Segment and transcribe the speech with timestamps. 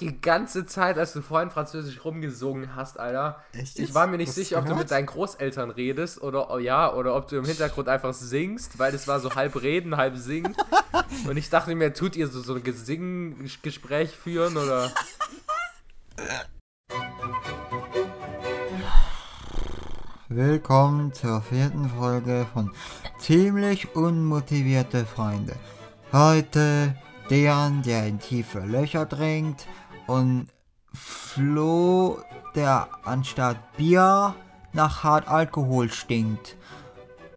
[0.00, 3.40] die ganze Zeit, als du vorhin Französisch rumgesungen hast, Alter.
[3.52, 6.58] Echt Ich war mir nicht Hast sicher, ob du mit deinen Großeltern redest oder oh
[6.58, 10.16] ja, oder ob du im Hintergrund einfach singst, weil das war so halb reden, halb
[10.16, 10.56] singen.
[11.28, 14.90] Und ich dachte mir, tut ihr so, so ein Gesing-Gespräch führen oder.
[20.28, 22.72] Willkommen zur vierten Folge von
[23.20, 25.54] Ziemlich unmotivierte Freunde.
[26.10, 26.96] Heute
[27.30, 29.66] Dejan, der in tiefe Löcher dringt
[30.06, 30.48] und
[30.92, 32.18] Flo,
[32.54, 34.34] der anstatt Bier
[34.72, 36.56] nach hart Alkohol stinkt.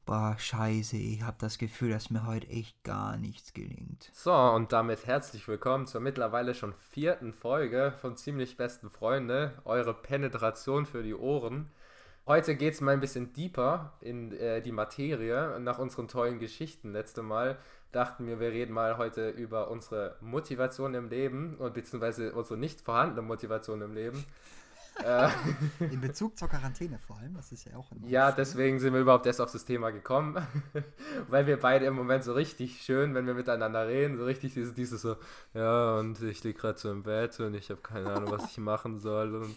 [0.05, 4.09] Boah, scheiße, ich hab das Gefühl, dass mir heute echt gar nichts gelingt.
[4.13, 9.94] So, und damit herzlich willkommen zur mittlerweile schon vierten Folge von Ziemlich Besten Freunde, eure
[9.94, 11.70] Penetration für die Ohren.
[12.25, 15.59] Heute geht es mal ein bisschen deeper in äh, die Materie.
[15.59, 17.58] Nach unseren tollen Geschichten letzte Mal
[17.91, 22.81] dachten wir, wir reden mal heute über unsere Motivation im Leben und beziehungsweise unsere nicht
[22.81, 24.25] vorhandene Motivation im Leben.
[25.03, 25.29] äh,
[25.79, 29.25] In Bezug zur Quarantäne vor allem, das ist ja auch ja, deswegen sind wir überhaupt
[29.25, 30.35] erst auf das Thema gekommen,
[31.29, 34.73] weil wir beide im Moment so richtig schön, wenn wir miteinander reden, so richtig dieses,
[34.73, 35.16] dieses so,
[35.53, 38.57] ja, und ich liege gerade so im Bett und ich habe keine Ahnung, was ich
[38.57, 39.55] machen soll und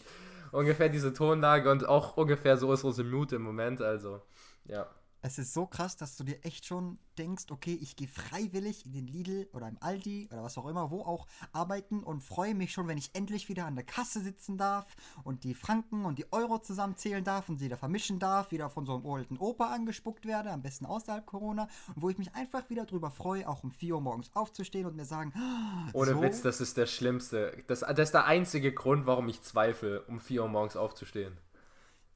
[0.52, 4.22] ungefähr diese Tonlage und auch ungefähr so ist unsere Mute im Moment, also,
[4.66, 4.86] ja.
[5.22, 8.92] Es ist so krass, dass du dir echt schon denkst, okay, ich gehe freiwillig in
[8.92, 12.72] den Lidl oder im Aldi oder was auch immer, wo auch arbeiten und freue mich
[12.72, 14.86] schon, wenn ich endlich wieder an der Kasse sitzen darf
[15.22, 18.86] und die Franken und die Euro zusammenzählen darf und sie da vermischen darf, wieder von
[18.86, 22.70] so einem alten Opa angespuckt werde, am besten außerhalb Corona und wo ich mich einfach
[22.70, 26.22] wieder drüber freue, auch um 4 Uhr morgens aufzustehen und mir sagen, "Ah, Ohne so,
[26.22, 30.18] Witz, das ist der schlimmste, das, das ist der einzige Grund, warum ich zweifle, um
[30.18, 31.36] 4 Uhr morgens aufzustehen.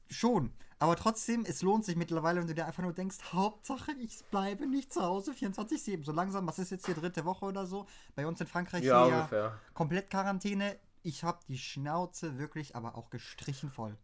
[0.09, 0.53] Schon.
[0.77, 4.67] Aber trotzdem, es lohnt sich mittlerweile, wenn du dir einfach nur denkst, Hauptsache, ich bleibe
[4.67, 6.03] nicht zu Hause 24-7.
[6.03, 7.85] So langsam, was ist jetzt hier dritte Woche oder so?
[8.15, 10.77] Bei uns in Frankreich Ja, ja komplett Quarantäne.
[11.01, 13.95] Ich habe die Schnauze wirklich, aber auch gestrichen voll.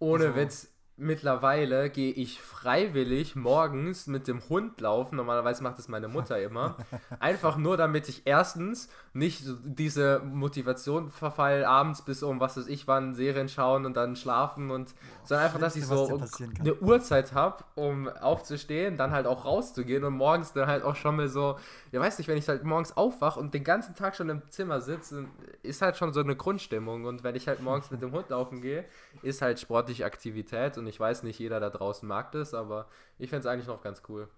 [0.00, 0.68] Ohne Also- Witz,
[0.98, 5.16] mittlerweile gehe ich freiwillig morgens mit dem Hund laufen.
[5.16, 6.76] Normalerweise macht das meine Mutter immer.
[7.20, 12.86] Einfach nur, damit ich erstens nicht diese Motivation verfall, abends bis um was weiß ich
[12.86, 16.20] wann Serien schauen und dann schlafen und sondern einfach, dass ich so
[16.60, 21.16] eine Uhrzeit habe, um aufzustehen, dann halt auch rauszugehen und morgens dann halt auch schon
[21.16, 21.58] mal so,
[21.92, 24.80] ja weiß nicht, wenn ich halt morgens aufwache und den ganzen Tag schon im Zimmer
[24.80, 25.26] sitze,
[25.62, 28.60] ist halt schon so eine Grundstimmung und wenn ich halt morgens mit dem Hund laufen
[28.60, 28.84] gehe,
[29.22, 33.30] ist halt sportliche Aktivität und ich weiß nicht, jeder da draußen mag das, aber ich
[33.30, 34.28] finde es eigentlich noch ganz cool.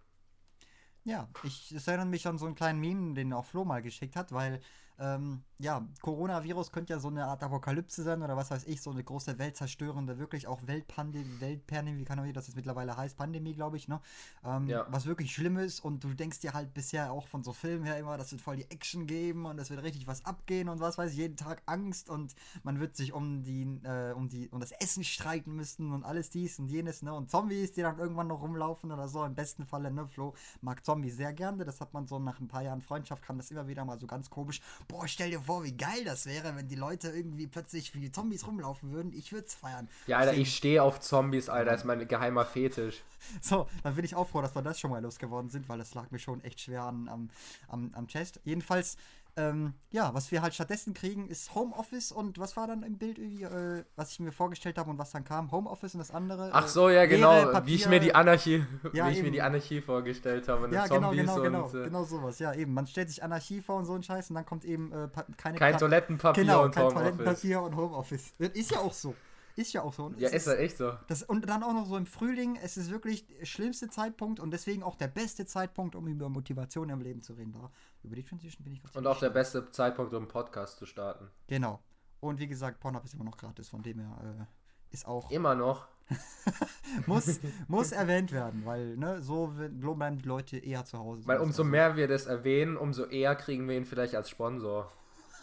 [1.04, 4.16] Ja, ich es erinnert mich an so einen kleinen Meme, den auch Flo mal geschickt
[4.16, 4.60] hat, weil,
[4.98, 8.90] ähm, ja, Coronavirus könnte ja so eine Art Apokalypse sein oder was weiß ich, so
[8.90, 13.52] eine große weltzerstörende, wirklich auch Weltpandemie, Weltpandemie, wie kann auch das jetzt mittlerweile heißt, Pandemie,
[13.54, 14.00] glaube ich, ne?
[14.44, 14.86] Ähm, Ja.
[14.88, 17.98] Was wirklich schlimm ist und du denkst dir halt bisher auch von so Filmen her
[17.98, 20.96] immer, das wird voll die Action geben und es wird richtig was abgehen und was
[20.96, 24.60] weiß ich, jeden Tag Angst und man wird sich um die, äh, um die, um
[24.60, 27.12] das Essen streiten müssen und alles dies und jenes, ne?
[27.12, 30.06] Und Zombies, die dann irgendwann noch rumlaufen oder so, im besten Falle, ne?
[30.06, 33.36] Flo mag Zombies sehr gerne, das hat man so nach ein paar Jahren Freundschaft, kam
[33.36, 34.62] das immer wieder mal so ganz komisch.
[34.88, 38.46] Boah, stell dir vor, wie geil das wäre, wenn die Leute irgendwie plötzlich wie Zombies
[38.46, 39.12] rumlaufen würden.
[39.12, 39.88] Ich würde es feiern.
[40.06, 43.02] Ja, Alter, Deswegen- ich stehe auf Zombies, Alter, ist mein geheimer Fetisch.
[43.40, 45.94] so, dann bin ich auch froh, dass wir das schon mal losgeworden sind, weil das
[45.94, 47.30] lag mir schon echt schwer an, am,
[47.68, 48.40] am, am Chest.
[48.44, 48.96] Jedenfalls,
[49.40, 53.18] ähm, ja, was wir halt stattdessen kriegen, ist Homeoffice und was war dann im Bild
[53.18, 55.50] irgendwie, äh, was ich mir vorgestellt habe und was dann kam?
[55.50, 56.50] Homeoffice und das andere.
[56.52, 57.32] Ach äh, so, ja, Leere, genau,
[57.66, 60.72] wie ich Papier- mir die Anarchie, Ja, wie ich mir die Anarchie vorgestellt habe und
[60.72, 62.38] Ja, genau, Zombies genau, genau, und äh, genau sowas.
[62.38, 62.74] Ja, eben.
[62.74, 65.58] Man stellt sich Anarchie vor und so ein Scheiß und dann kommt eben äh, keine
[65.58, 67.02] kein Toilettenpapier Genau, und kein Homeoffice.
[67.16, 68.34] Toilettenpapier und Homeoffice.
[68.38, 69.14] Ist ja auch so.
[69.60, 70.04] Ist ja auch so.
[70.06, 70.94] Und Ja, ist ja echt so.
[71.06, 74.52] Das, und dann auch noch so im Frühling, es ist wirklich der schlimmste Zeitpunkt und
[74.52, 77.52] deswegen auch der beste Zeitpunkt, um über Motivation im Leben zu reden.
[77.52, 77.70] Da,
[78.02, 80.86] über die Transition bin ich gerade Und auch der beste Zeitpunkt, um einen Podcast zu
[80.86, 81.28] starten.
[81.46, 81.78] Genau.
[82.20, 85.30] Und wie gesagt, Pornhub ist immer noch gratis, von dem her äh, ist auch.
[85.30, 85.86] Immer noch.
[87.06, 87.38] muss,
[87.68, 91.26] muss erwähnt werden, weil, ne, so bleiben die Leute eher zu Hause.
[91.26, 94.90] Weil umso also- mehr wir das erwähnen, umso eher kriegen wir ihn vielleicht als Sponsor.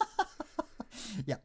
[1.26, 1.38] Ja.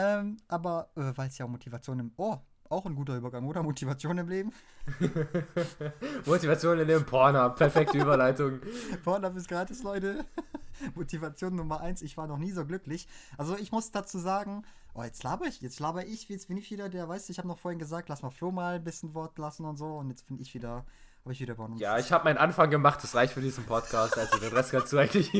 [0.00, 2.12] Ähm, aber, äh, weil es ja um Motivation im.
[2.16, 2.38] Oh,
[2.70, 3.62] auch ein guter Übergang, oder?
[3.62, 4.52] Motivation im Leben.
[6.26, 7.50] Motivation in dem Porno.
[7.50, 8.60] Perfekte Überleitung.
[9.04, 10.24] Pornhub ist gratis, Leute.
[10.94, 13.08] Motivation Nummer eins, ich war noch nie so glücklich.
[13.36, 14.62] Also ich muss dazu sagen,
[14.94, 17.38] oh, jetzt laber ich, jetzt laber ich, jetzt bin ich wieder der, weißt du, ich
[17.38, 20.08] habe noch vorhin gesagt, lass mal Flo mal ein bisschen Wort lassen und so und
[20.08, 20.84] jetzt bin ich wieder,
[21.24, 21.76] habe ich wieder Porno.
[21.76, 23.02] Ja, ich habe meinen Anfang gemacht.
[23.02, 24.16] Das reicht für diesen Podcast.
[24.16, 25.34] Also den Rest kannst du eigentlich.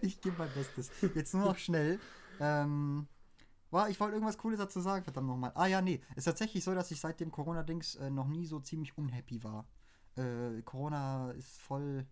[0.00, 0.90] ich gebe mein Bestes.
[1.14, 2.00] Jetzt nur noch schnell.
[2.40, 3.08] Ähm,
[3.70, 5.52] war, ich wollte irgendwas Cooles dazu sagen, verdammt nochmal.
[5.54, 8.60] Ah ja, nee, ist tatsächlich so, dass ich seit dem Corona-Dings äh, noch nie so
[8.60, 9.66] ziemlich unhappy war.
[10.16, 12.06] Äh, Corona ist voll.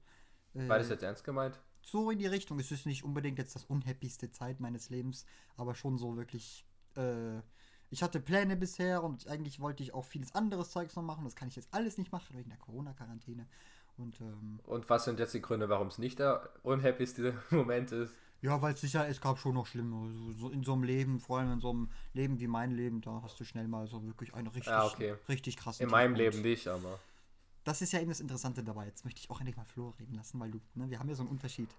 [0.55, 1.59] Äh, War das jetzt ernst gemeint?
[1.85, 2.59] so in die Richtung.
[2.59, 5.26] Es ist nicht unbedingt jetzt das unhappyste Zeit meines Lebens,
[5.56, 6.67] aber schon so wirklich.
[6.97, 7.41] Äh,
[7.91, 11.25] ich hatte Pläne bisher und eigentlich wollte ich auch vieles anderes Zeugs noch machen.
[11.25, 13.47] Das kann ich jetzt alles nicht machen wegen der Corona-Quarantäne.
[13.97, 18.12] Und, ähm, und was sind jetzt die Gründe, warum es nicht der unhappyste Moment ist?
[18.44, 20.12] Ja, weil es sicher, es gab schon noch schlimme.
[20.38, 23.23] So, in so einem Leben, vor allem in so einem Leben wie mein Leben, da
[23.23, 25.14] hast du schnell mal so wirklich eine richtig, ja, okay.
[25.31, 25.82] richtig krasse.
[25.82, 26.99] In meinem Leben nicht, aber
[27.64, 28.85] das ist ja eben das Interessante dabei.
[28.85, 31.14] Jetzt möchte ich auch endlich mal Flo reden lassen, weil du, ne, wir haben ja
[31.14, 31.70] so einen Unterschied.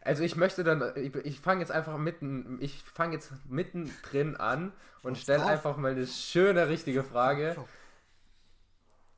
[0.00, 4.72] Also ich möchte dann, ich, ich fange jetzt einfach mitten, ich fange jetzt mittendrin an
[5.02, 7.56] und stelle einfach mal eine schöne, richtige Frage.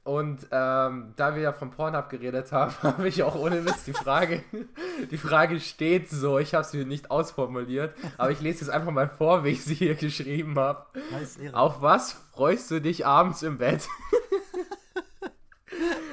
[0.09, 3.93] Und ähm, da wir ja vom Pornhub geredet haben, habe ich auch ohne Mist die
[3.93, 4.43] Frage,
[5.11, 9.11] die Frage steht so, ich habe sie nicht ausformuliert, aber ich lese jetzt einfach mal
[9.11, 10.87] vor, wie ich sie hier geschrieben habe.
[11.53, 13.87] Auf was freust du dich abends im Bett?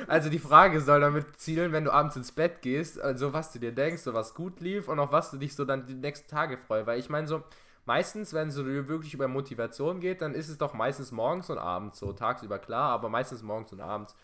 [0.08, 3.58] Also die Frage soll damit zielen, wenn du abends ins Bett gehst, also was du
[3.58, 6.30] dir denkst, so was gut lief und auf was du dich so dann die nächsten
[6.30, 6.86] Tage freust.
[6.86, 7.42] Weil ich meine so,
[7.86, 12.00] meistens, wenn es wirklich über Motivation geht, dann ist es doch meistens morgens und abends
[12.00, 12.14] so.
[12.14, 14.16] Tagsüber klar, aber meistens morgens und abends.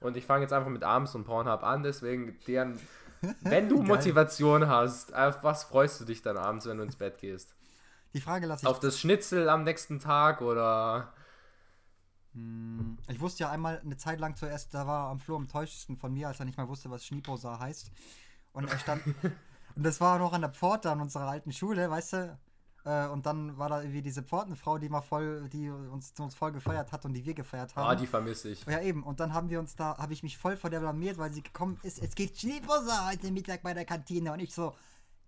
[0.00, 2.78] Und ich fange jetzt einfach mit abends und Pornhub an, deswegen deren,
[3.40, 7.18] wenn du Motivation hast, auf was freust du dich dann abends, wenn du ins Bett
[7.18, 7.54] gehst?
[8.12, 8.68] Die Frage lasse ich.
[8.68, 11.12] Auf das Schnitzel am nächsten Tag oder
[12.36, 15.96] hm, ich wusste ja einmal eine Zeit lang zuerst, da war am Flur am täuschendsten
[15.96, 17.90] von mir, als er nicht mal wusste, was Schnieposa heißt.
[18.52, 19.02] Und er stand.
[19.74, 22.38] und das war noch an der Pforte an unserer alten Schule, weißt du?
[22.86, 26.52] Äh, und dann war da irgendwie diese Pfortenfrau, die mal voll, die uns, uns voll
[26.52, 27.88] gefeiert hat und die wir gefeiert haben.
[27.88, 28.64] Ah, die vermisse ich.
[28.64, 29.02] Ja, eben.
[29.02, 31.42] Und dann haben wir uns da, habe ich mich voll vor der blamiert, weil sie
[31.42, 34.32] gekommen ist, es gibt Schnieposa heute Mittag bei der Kantine.
[34.32, 34.72] Und ich so,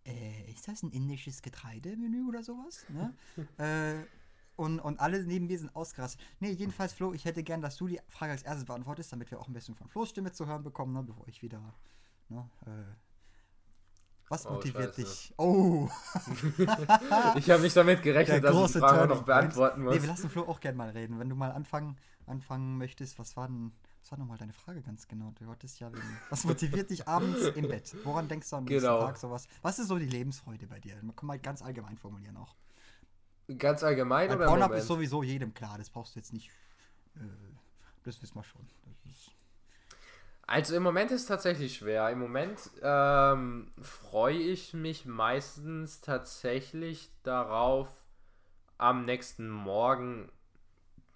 [0.07, 2.87] äh, ist das ein indisches Getreidemenü oder sowas?
[2.91, 3.13] Ne?
[3.59, 4.07] äh,
[4.55, 6.21] und, und alle neben mir sind ausgerastet.
[6.39, 9.41] Nee, jedenfalls, Flo, ich hätte gern, dass du die Frage als erstes beantwortest, damit wir
[9.41, 11.75] auch ein bisschen von Flo's Stimme zu hören bekommen, ne, bevor ich wieder.
[12.29, 13.08] Ne, äh,
[14.29, 15.03] was oh, motiviert Scheiße.
[15.03, 15.35] dich?
[15.37, 15.89] Oh!
[17.37, 19.95] ich habe nicht damit gerechnet, dass ich die Frage noch beantworten muss.
[19.95, 21.19] Nee, wir lassen Flo auch gerne mal reden.
[21.19, 21.97] Wenn du mal anfangen,
[22.27, 23.73] anfangen möchtest, was war denn.
[24.01, 25.33] Was war nochmal deine Frage ganz genau?
[25.39, 26.19] Du wolltest ja wegen.
[26.31, 27.95] Was motiviert dich abends im Bett?
[28.05, 29.01] Woran denkst du am nächsten genau.
[29.01, 29.47] Tag sowas?
[29.61, 30.97] Was ist so die Lebensfreude bei dir?
[31.03, 32.55] Man kann mal ganz allgemein formulieren auch.
[33.59, 36.51] Ganz allgemein Bei oder Pornhub ist sowieso jedem klar, das brauchst du jetzt nicht.
[37.17, 37.21] Äh,
[38.05, 38.67] das wissen wir schon.
[40.49, 42.09] Also im Moment ist es tatsächlich schwer.
[42.09, 47.91] Im Moment ähm, freue ich mich meistens tatsächlich darauf,
[48.79, 50.33] am nächsten Morgen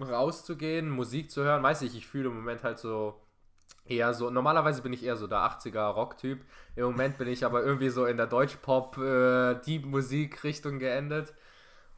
[0.00, 1.62] rauszugehen, Musik zu hören.
[1.62, 3.22] Weiß ich, ich fühle im Moment halt so
[3.86, 4.28] eher so.
[4.28, 6.44] Normalerweise bin ich eher so der 80er Rock-Typ.
[6.76, 11.32] Im Moment bin ich aber irgendwie so in der Deutsch-Pop-Deep-Musik-Richtung äh, geendet.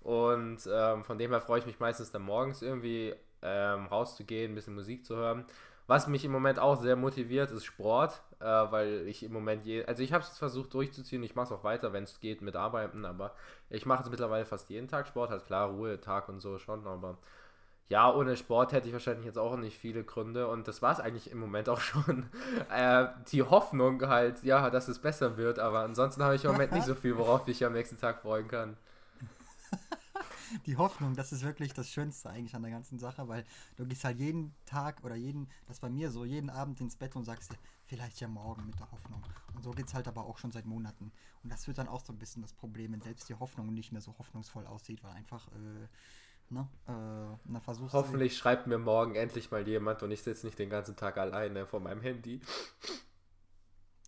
[0.02, 4.54] Und ähm, von dem her freue ich mich meistens dann morgens irgendwie ähm, rauszugehen, ein
[4.54, 5.44] bisschen Musik zu hören.
[5.86, 9.84] Was mich im Moment auch sehr motiviert, ist Sport, äh, weil ich im Moment, je,
[9.84, 12.56] also ich habe es versucht durchzuziehen, ich mache es auch weiter, wenn es geht, mit
[12.56, 13.34] Arbeiten, aber
[13.68, 17.18] ich mache es mittlerweile fast jeden Tag Sport, halt klar, Ruhetag und so schon, aber
[17.90, 21.00] ja, ohne Sport hätte ich wahrscheinlich jetzt auch nicht viele Gründe und das war es
[21.00, 22.30] eigentlich im Moment auch schon.
[22.74, 26.72] Äh, die Hoffnung halt, ja, dass es besser wird, aber ansonsten habe ich im Moment
[26.72, 28.76] nicht so viel, worauf ich am nächsten Tag freuen kann
[30.66, 33.44] die Hoffnung, das ist wirklich das Schönste eigentlich an der ganzen Sache, weil
[33.76, 37.16] du gehst halt jeden Tag oder jeden, das bei mir so, jeden Abend ins Bett
[37.16, 39.22] und sagst dir, vielleicht ja morgen mit der Hoffnung.
[39.54, 41.12] Und so geht es halt aber auch schon seit Monaten.
[41.42, 43.92] Und das wird dann auch so ein bisschen das Problem, wenn selbst die Hoffnung nicht
[43.92, 45.88] mehr so hoffnungsvoll aussieht, weil einfach, äh,
[46.50, 46.68] Ne?
[46.86, 50.94] Äh, na, Hoffentlich schreibt mir morgen endlich mal jemand und ich sitze nicht den ganzen
[50.94, 52.40] Tag alleine vor meinem Handy.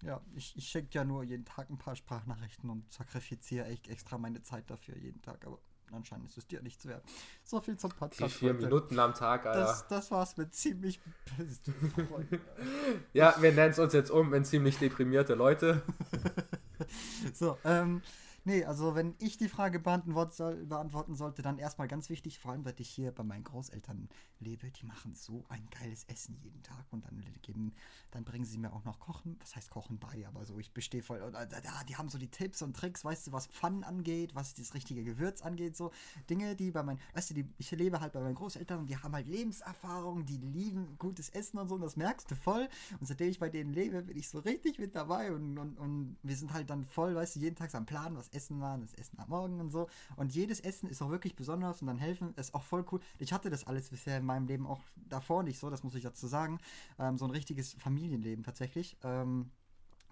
[0.03, 4.19] Ja, ich, ich schicke ja nur jeden Tag ein paar Sprachnachrichten und sakrifiziere echt extra
[4.19, 5.47] meine Zeit dafür jeden Tag.
[5.47, 5.59] Aber
[5.93, 7.03] anscheinend ist es dir nichts wert.
[7.45, 8.35] So viel zum Podcast.
[8.35, 8.65] Die vier heute.
[8.65, 9.61] Minuten am Tag, Alter.
[9.61, 11.01] Das, das war's mit ziemlich
[13.13, 15.83] Ja, wir nennen es uns jetzt um in ziemlich deprimierte Leute.
[17.35, 18.03] so, ähm,
[18.47, 22.77] Nee, also wenn ich die Frage beantworten, sollte, dann erstmal ganz wichtig, vor allem, weil
[22.79, 27.05] ich hier bei meinen Großeltern lebe, die machen so ein geiles Essen jeden Tag und
[27.05, 27.73] dann geben,
[28.13, 31.03] dann bringen sie mir auch noch Kochen, was heißt Kochen bei, aber so, ich bestehe
[31.03, 34.55] voll, ja, die haben so die Tipps und Tricks, weißt du, was Pfannen angeht, was
[34.55, 35.91] das richtige Gewürz angeht, so
[36.31, 38.97] Dinge, die bei meinen, weißt du, die, ich lebe halt bei meinen Großeltern und die
[38.97, 42.69] haben halt Lebenserfahrung, die lieben gutes Essen und so und das merkst du voll.
[43.01, 46.17] Und seitdem ich bei denen lebe, bin ich so richtig mit dabei und, und, und
[46.23, 48.95] wir sind halt dann voll, weißt du, jeden Tag am Plan, was Essen war, das
[48.95, 49.89] Essen am Morgen und so.
[50.17, 53.01] Und jedes Essen ist auch wirklich besonders und dann helfen ist auch voll cool.
[53.19, 56.03] Ich hatte das alles bisher in meinem Leben auch davor nicht so, das muss ich
[56.03, 56.59] dazu sagen.
[56.99, 58.97] Ähm, so ein richtiges Familienleben tatsächlich.
[59.03, 59.51] Ähm,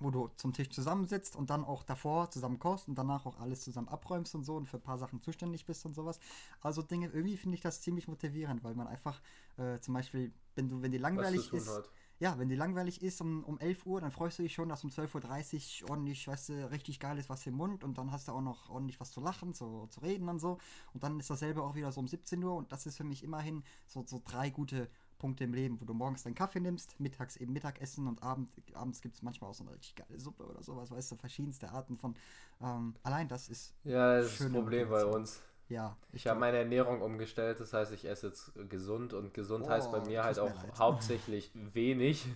[0.00, 3.62] wo du zum Tisch zusammensitzt und dann auch davor zusammen kochst und danach auch alles
[3.62, 6.18] zusammen abräumst und so und für ein paar Sachen zuständig bist und sowas.
[6.60, 9.20] Also Dinge, irgendwie finde ich das ziemlich motivierend, weil man einfach
[9.56, 11.88] äh, zum Beispiel, wenn du, wenn dir langweilig ist, hat.
[12.20, 14.84] Ja, wenn dir langweilig ist um, um 11 Uhr, dann freust du dich schon, dass
[14.84, 18.28] um 12.30 Uhr ordentlich, weißt du, richtig geil ist was im Mund und dann hast
[18.28, 20.58] du auch noch ordentlich was zu lachen, zu, zu reden und so.
[20.92, 23.24] Und dann ist dasselbe auch wieder so um 17 Uhr und das ist für mich
[23.24, 27.36] immerhin so, so drei gute Punkte im Leben, wo du morgens deinen Kaffee nimmst, mittags
[27.36, 30.62] eben Mittagessen und abend, abends gibt es manchmal auch so eine richtig geile Suppe oder
[30.62, 32.14] sowas, weißt du, verschiedenste Arten von.
[32.60, 33.74] Ähm, allein das ist.
[33.84, 35.40] Ja, das ist das Problem bei uns.
[35.68, 35.96] Ja.
[36.12, 39.90] Ich habe meine Ernährung umgestellt, das heißt, ich esse jetzt gesund und gesund oh, heißt
[39.90, 42.26] bei mir halt auch mir hauptsächlich wenig.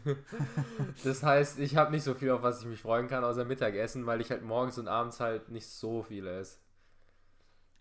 [1.04, 4.06] das heißt, ich habe nicht so viel, auf was ich mich freuen kann, außer Mittagessen,
[4.06, 6.58] weil ich halt morgens und abends halt nicht so viel esse.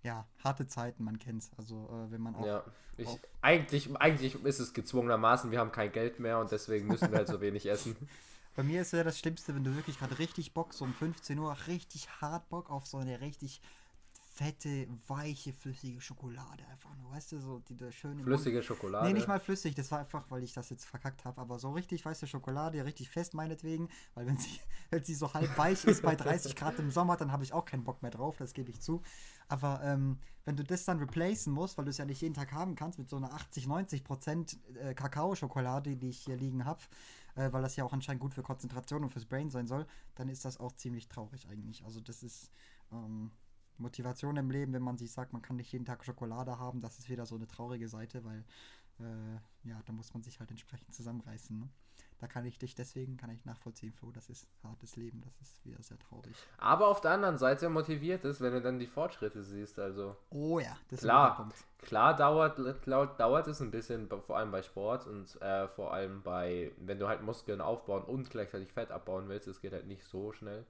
[0.04, 1.52] Ja, harte Zeiten, man kennt's.
[1.58, 2.46] Also, äh, wenn man auch.
[2.46, 2.64] Ja,
[2.98, 3.08] ich,
[3.42, 7.28] eigentlich, eigentlich ist es gezwungenermaßen, wir haben kein Geld mehr und deswegen müssen wir halt
[7.28, 7.96] so wenig essen.
[8.56, 11.38] Bei mir ist ja das Schlimmste, wenn du wirklich gerade richtig Bock, so um 15
[11.38, 13.62] Uhr, richtig hart Bock auf so eine richtig
[14.38, 19.08] fette, weiche, flüssige Schokolade einfach nur, weißt du, so die da schöne flüssige Schokolade.
[19.08, 21.72] Nee, nicht mal flüssig, das war einfach, weil ich das jetzt verkackt habe, aber so
[21.72, 24.60] richtig weiße Schokolade, richtig fest meinetwegen, weil wenn sie,
[24.92, 27.66] wenn sie so halb weich ist bei 30 Grad im Sommer, dann habe ich auch
[27.66, 29.02] keinen Bock mehr drauf, das gebe ich zu.
[29.48, 32.52] Aber ähm, wenn du das dann replacen musst, weil du es ja nicht jeden Tag
[32.52, 36.82] haben kannst mit so einer 80, 90 Prozent äh, Kakao-Schokolade, die ich hier liegen habe,
[37.36, 40.30] äh, weil das ja auch anscheinend gut für Konzentration und fürs Brain sein soll, dann
[40.30, 41.84] ist das auch ziemlich traurig eigentlich.
[41.86, 42.52] Also das ist
[42.92, 43.32] ähm,
[43.80, 47.00] Motivation im Leben, wenn man sich sagt, man kann nicht jeden Tag Schokolade haben, das
[47.00, 48.44] ist wieder so eine traurige Seite, weil
[49.00, 51.60] äh, ja, da muss man sich halt entsprechend zusammenreißen.
[51.60, 51.70] Ne?
[52.20, 55.64] Da kann ich dich deswegen, kann ich nachvollziehen, Flo, das ist hartes Leben, das ist
[55.66, 56.36] wieder sehr traurig.
[56.58, 60.16] Aber auf der anderen Seite motiviert es, wenn du dann die Fortschritte siehst, also.
[60.32, 62.58] Oh ja, das klar, ist Klar dauert,
[62.88, 66.98] dauert, dauert es ein bisschen, vor allem bei Sport und äh, vor allem bei, wenn
[66.98, 70.66] du halt Muskeln aufbauen und gleichzeitig Fett abbauen willst, es geht halt nicht so schnell.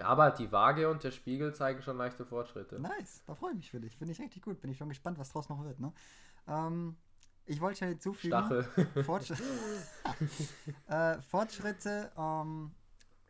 [0.00, 2.80] Aber die Waage und der Spiegel zeigen schon leichte Fortschritte.
[2.80, 3.96] Nice, da freue ich mich für dich.
[3.96, 4.60] Finde ich richtig gut.
[4.60, 5.78] Bin ich schon gespannt, was draus noch wird.
[5.78, 5.92] Ne?
[6.48, 6.96] Ähm,
[7.46, 8.32] ich wollte ja hinzufügen.
[8.32, 8.64] Stachel.
[9.04, 9.42] Fortschritt,
[10.88, 12.72] äh, Fortschritte ähm,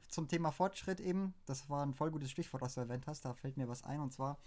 [0.08, 1.34] zum Thema Fortschritt eben.
[1.46, 3.24] Das war ein voll gutes Stichwort, was du erwähnt hast.
[3.24, 4.00] Da fällt mir was ein.
[4.00, 4.38] Und zwar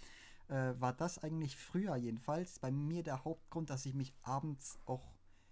[0.48, 5.06] äh, war das eigentlich früher jedenfalls bei mir der Hauptgrund, dass ich mich abends auch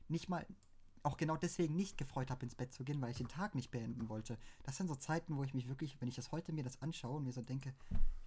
[0.09, 0.47] nicht mal
[1.07, 3.71] auch genau deswegen nicht gefreut habe, ins Bett zu gehen, weil ich den Tag nicht
[3.71, 4.37] beenden wollte.
[4.65, 7.17] Das sind so Zeiten, wo ich mich wirklich, wenn ich das heute mir das anschaue
[7.17, 7.73] und mir so denke,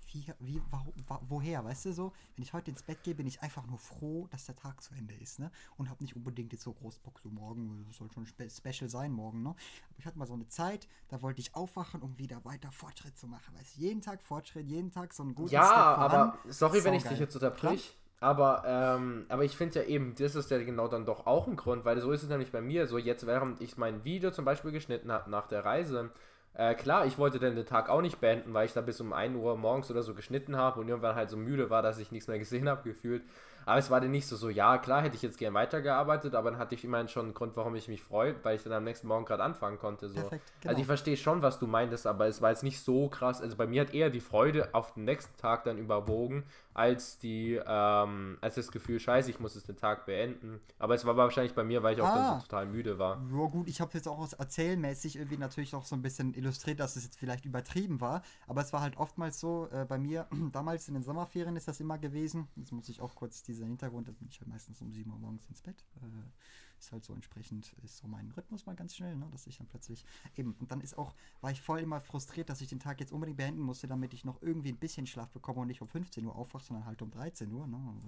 [0.07, 0.93] wie, wie warum,
[1.27, 2.13] woher, weißt du so?
[2.35, 4.95] Wenn ich heute ins Bett gehe, bin ich einfach nur froh, dass der Tag zu
[4.95, 5.51] Ende ist, ne?
[5.77, 8.89] Und habe nicht unbedingt jetzt so groß Bock, so morgen, das soll schon spe special
[8.89, 9.49] sein morgen, ne?
[9.49, 13.17] Aber ich hatte mal so eine Zeit, da wollte ich aufwachen, um wieder weiter Fortschritt
[13.17, 13.81] zu machen, weißt du?
[13.81, 17.35] Jeden Tag Fortschritt, jeden Tag so ein gutes Ja, aber sorry, wenn ich dich jetzt
[17.35, 17.95] unterbrich.
[18.21, 21.55] Aber, ähm, aber ich finde ja eben, das ist ja genau dann doch auch ein
[21.55, 22.85] Grund, weil so ist es nämlich bei mir.
[22.87, 26.11] So jetzt, während ich mein Video zum Beispiel geschnitten habe nach der Reise,
[26.53, 29.13] äh, klar, ich wollte dann den Tag auch nicht beenden, weil ich da bis um
[29.13, 32.11] 1 Uhr morgens oder so geschnitten habe und irgendwann halt so müde war, dass ich
[32.11, 33.23] nichts mehr gesehen habe, gefühlt.
[33.69, 36.49] Aber es war dann nicht so, so, ja, klar, hätte ich jetzt gern weitergearbeitet, aber
[36.49, 38.83] dann hatte ich immerhin schon einen Grund, warum ich mich freue, weil ich dann am
[38.83, 40.09] nächsten Morgen gerade anfangen konnte.
[40.09, 40.15] So.
[40.15, 40.71] Perfekt, genau.
[40.71, 43.43] Also ich verstehe schon, was du meintest, aber es war jetzt nicht so krass.
[43.43, 47.59] Also bei mir hat eher die Freude auf den nächsten Tag dann überwogen, als die,
[47.63, 50.61] ähm, als das Gefühl, scheiße, ich muss es den Tag beenden.
[50.79, 52.15] Aber es war wahrscheinlich bei mir, weil ich auch ah.
[52.15, 53.21] dann so total müde war.
[53.31, 56.95] Ja gut, ich habe jetzt auch erzählmäßig irgendwie natürlich auch so ein bisschen illustriert, dass
[56.95, 58.23] es jetzt vielleicht übertrieben war.
[58.47, 61.79] Aber es war halt oftmals so, äh, bei mir, damals in den Sommerferien ist das
[61.79, 62.47] immer gewesen.
[62.55, 65.19] Jetzt muss ich auch kurz dieser Hintergrund, da bin ich halt meistens um 7 Uhr
[65.19, 65.83] morgens ins Bett.
[66.01, 69.57] Äh, ist halt so entsprechend, ist so mein Rhythmus mal ganz schnell, ne, dass ich
[69.57, 70.05] dann plötzlich
[70.37, 73.11] eben, und dann ist auch, war ich voll immer frustriert, dass ich den Tag jetzt
[73.11, 76.25] unbedingt beenden musste, damit ich noch irgendwie ein bisschen Schlaf bekomme und nicht um 15
[76.25, 78.07] Uhr aufwache, sondern halt um 13 Uhr, ne, also,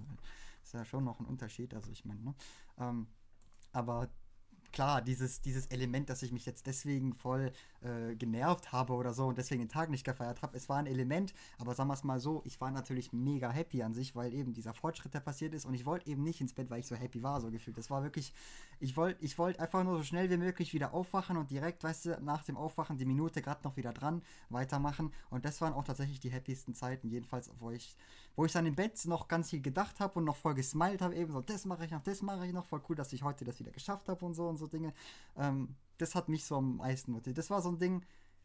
[0.62, 2.34] ist ja schon noch ein Unterschied, also ich meine, ne,
[2.78, 3.06] ähm,
[3.72, 4.08] aber
[4.72, 7.52] klar, dieses, dieses Element, dass ich mich jetzt deswegen voll
[7.82, 10.86] äh, genervt habe oder so und deswegen den Tag nicht gefeiert habe, es war ein
[10.86, 14.32] Element, aber sagen wir es mal so, ich war natürlich mega happy an sich, weil
[14.32, 16.86] eben dieser Fortschritt, der passiert ist und ich wollte eben nicht ins Bett, weil ich
[16.86, 17.76] so happy war, so gefühlt.
[17.76, 18.32] Das war wirklich,
[18.80, 22.06] ich wollte ich wollt einfach nur so schnell wie möglich wieder aufwachen und direkt, weißt
[22.06, 25.84] du, nach dem Aufwachen die Minute gerade noch wieder dran, weitermachen und das waren auch
[25.84, 27.96] tatsächlich die happiesten Zeiten, jedenfalls, wo ich,
[28.36, 31.14] wo ich dann im Bett noch ganz viel gedacht habe und noch voll gesmiled habe,
[31.14, 33.44] eben so, das mache ich noch, das mache ich noch, voll cool, dass ich heute
[33.44, 34.92] das wieder geschafft habe und so und so Dinge.
[35.36, 37.38] Ähm, das hat mich so am meisten motiviert.
[37.38, 38.04] Das war so ein Ding,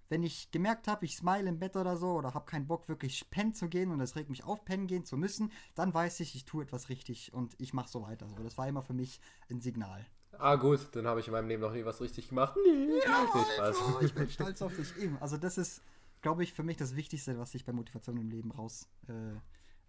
[0.10, 3.30] wenn ich gemerkt habe, ich smile im Bett oder so oder habe keinen Bock wirklich
[3.30, 6.36] pennen zu gehen und es regt mich auf, pennen gehen zu müssen, dann weiß ich,
[6.36, 8.28] ich tue etwas richtig und ich mache so weiter.
[8.30, 10.06] So, das war immer für mich ein Signal.
[10.40, 12.56] Ah gut, dann habe ich in meinem Leben noch nie was richtig gemacht.
[12.64, 13.78] Nee, ja, nicht Spaß.
[14.02, 15.18] ich bin stolz auf dich eben.
[15.20, 15.82] Also das ist,
[16.22, 19.36] glaube ich, für mich das Wichtigste, was ich bei Motivation im Leben raus äh,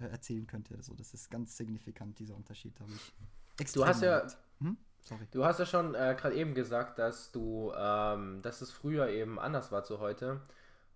[0.00, 0.74] äh erzählen könnte.
[0.74, 3.72] Also das ist ganz signifikant, dieser Unterschied habe ich.
[3.72, 4.26] Du hast ja,
[4.60, 4.76] hm?
[5.00, 5.26] Sorry.
[5.30, 9.38] Du hast ja schon äh, gerade eben gesagt, dass du, ähm, dass es früher eben
[9.38, 10.40] anders war zu heute.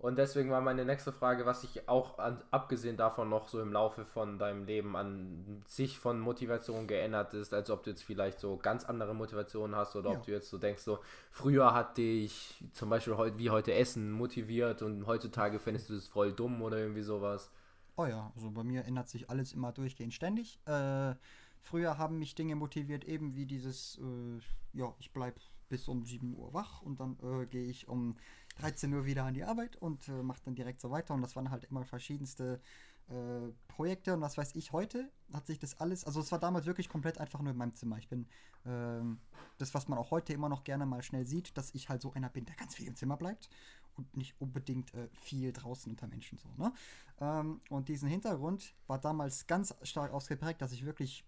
[0.03, 3.73] Und deswegen war meine nächste Frage, was sich auch an, abgesehen davon noch so im
[3.73, 8.41] Laufe von deinem Leben an sich von Motivation geändert ist, als ob du jetzt vielleicht
[8.41, 10.17] so ganz andere Motivationen hast oder ja.
[10.17, 10.99] ob du jetzt so denkst, so
[11.31, 16.09] früher hat dich zum Beispiel heute wie heute Essen motiviert und heutzutage findest du das
[16.09, 17.53] voll dumm oder irgendwie sowas.
[17.97, 20.59] Oh ja, also bei mir ändert sich alles immer durchgehend ständig.
[20.67, 21.15] Äh,
[21.61, 24.41] früher haben mich Dinge motiviert, eben wie dieses, äh,
[24.73, 28.17] ja, ich bleib bis um 7 Uhr wach und dann äh, gehe ich um
[28.61, 31.15] 13 Uhr wieder an die Arbeit und äh, mache dann direkt so weiter.
[31.15, 32.61] Und das waren halt immer verschiedenste
[33.09, 34.73] äh, Projekte und was weiß ich.
[34.73, 37.75] Heute hat sich das alles, also es war damals wirklich komplett einfach nur in meinem
[37.75, 37.99] Zimmer.
[37.99, 38.27] Ich bin
[38.67, 39.19] ähm,
[39.59, 42.13] das, was man auch heute immer noch gerne mal schnell sieht, dass ich halt so
[42.13, 43.49] einer bin, der ganz viel im Zimmer bleibt
[43.97, 46.49] und nicht unbedingt äh, viel draußen unter Menschen so.
[46.57, 46.73] Ne?
[47.21, 51.25] Ähm, und diesen Hintergrund war damals ganz stark ausgeprägt, dass ich wirklich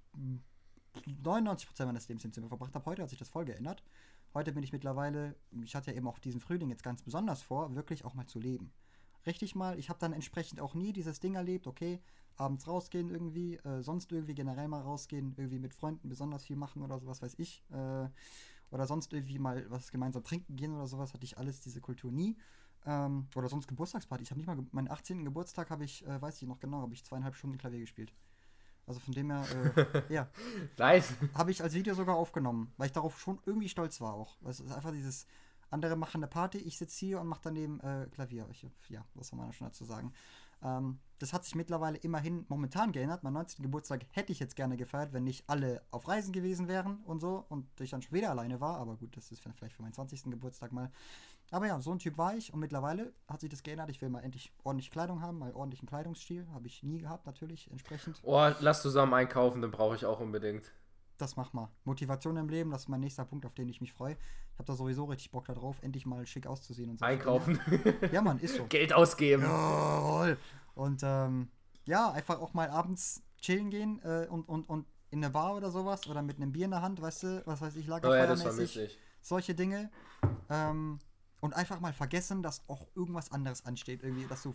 [0.97, 2.87] 99% hm, meines Lebens im Zimmer verbracht habe.
[2.87, 3.83] Heute hat sich das voll geändert.
[4.33, 7.75] Heute bin ich mittlerweile, ich hatte ja eben auch diesen Frühling jetzt ganz besonders vor,
[7.75, 8.73] wirklich auch mal zu leben.
[9.26, 12.00] Richtig mal, ich habe dann entsprechend auch nie dieses Ding erlebt, okay,
[12.37, 16.83] abends rausgehen irgendwie, äh, sonst irgendwie generell mal rausgehen, irgendwie mit Freunden besonders viel machen
[16.83, 17.62] oder sowas weiß ich.
[17.71, 18.09] Äh,
[18.75, 22.11] oder sonst irgendwie mal was gemeinsam trinken gehen oder sowas, hatte ich alles, diese Kultur
[22.11, 22.37] nie.
[22.85, 24.25] Ähm, oder sonst Geburtstagsparty.
[24.25, 25.25] Ich habe nicht mal, meinen 18.
[25.25, 28.12] Geburtstag habe ich, äh, weiß ich noch genau, habe ich zweieinhalb Stunden Klavier gespielt.
[28.85, 30.28] Also von dem her, äh, ja.
[30.76, 31.14] nice.
[31.35, 34.37] Habe ich als Video sogar aufgenommen, weil ich darauf schon irgendwie stolz war auch.
[34.43, 35.26] Es ist einfach dieses,
[35.71, 38.49] andere machen eine Party, ich sitze hier und mache daneben äh, Klavier.
[38.50, 40.12] Ich, ja, was soll man schon dazu sagen?
[40.64, 43.23] Ähm, das hat sich mittlerweile immerhin momentan geändert.
[43.23, 43.62] Mein 19.
[43.62, 47.44] Geburtstag hätte ich jetzt gerne gefeiert, wenn nicht alle auf Reisen gewesen wären und so
[47.49, 48.78] und ich dann schon wieder alleine war.
[48.78, 50.25] Aber gut, das ist vielleicht für meinen 20.
[50.25, 50.90] Geburtstag mal.
[51.50, 53.90] Aber ja, so ein Typ war ich und mittlerweile hat sich das geändert.
[53.90, 56.47] Ich will mal endlich ordentlich Kleidung haben, mal ordentlichen Kleidungsstil.
[56.52, 58.21] Habe ich nie gehabt, natürlich, entsprechend.
[58.25, 60.73] Oh, lass zusammen einkaufen, den brauche ich auch unbedingt.
[61.18, 61.68] Das mach mal.
[61.85, 64.16] Motivation im Leben, das ist mein nächster Punkt, auf den ich mich freue.
[64.52, 67.04] Ich habe da sowieso richtig Bock darauf, endlich mal schick auszusehen und so.
[67.04, 67.61] Einkaufen.
[68.12, 68.64] Ja, Mann, ist so.
[68.68, 69.42] Geld ausgeben.
[69.42, 70.37] Jawohl.
[70.75, 71.49] Und ähm,
[71.85, 75.71] ja, einfach auch mal abends chillen gehen äh, und, und, und in eine Bar oder
[75.71, 78.76] sowas oder mit einem Bier in der Hand, weißt du, was weiß ich, Lagerfeuermäßig.
[78.76, 78.88] Oh ja,
[79.21, 79.90] solche Dinge.
[80.50, 80.99] Ähm,
[81.40, 84.54] und einfach mal vergessen, dass auch irgendwas anderes ansteht, irgendwie, dass du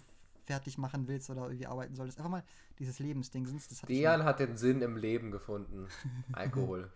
[0.50, 2.18] fertig machen willst oder irgendwie arbeiten solltest.
[2.18, 2.44] Einfach mal
[2.80, 3.46] dieses Lebensding.
[3.46, 5.88] Hat Dejan hat den Sinn im Leben gefunden.
[6.32, 6.92] Alkohol.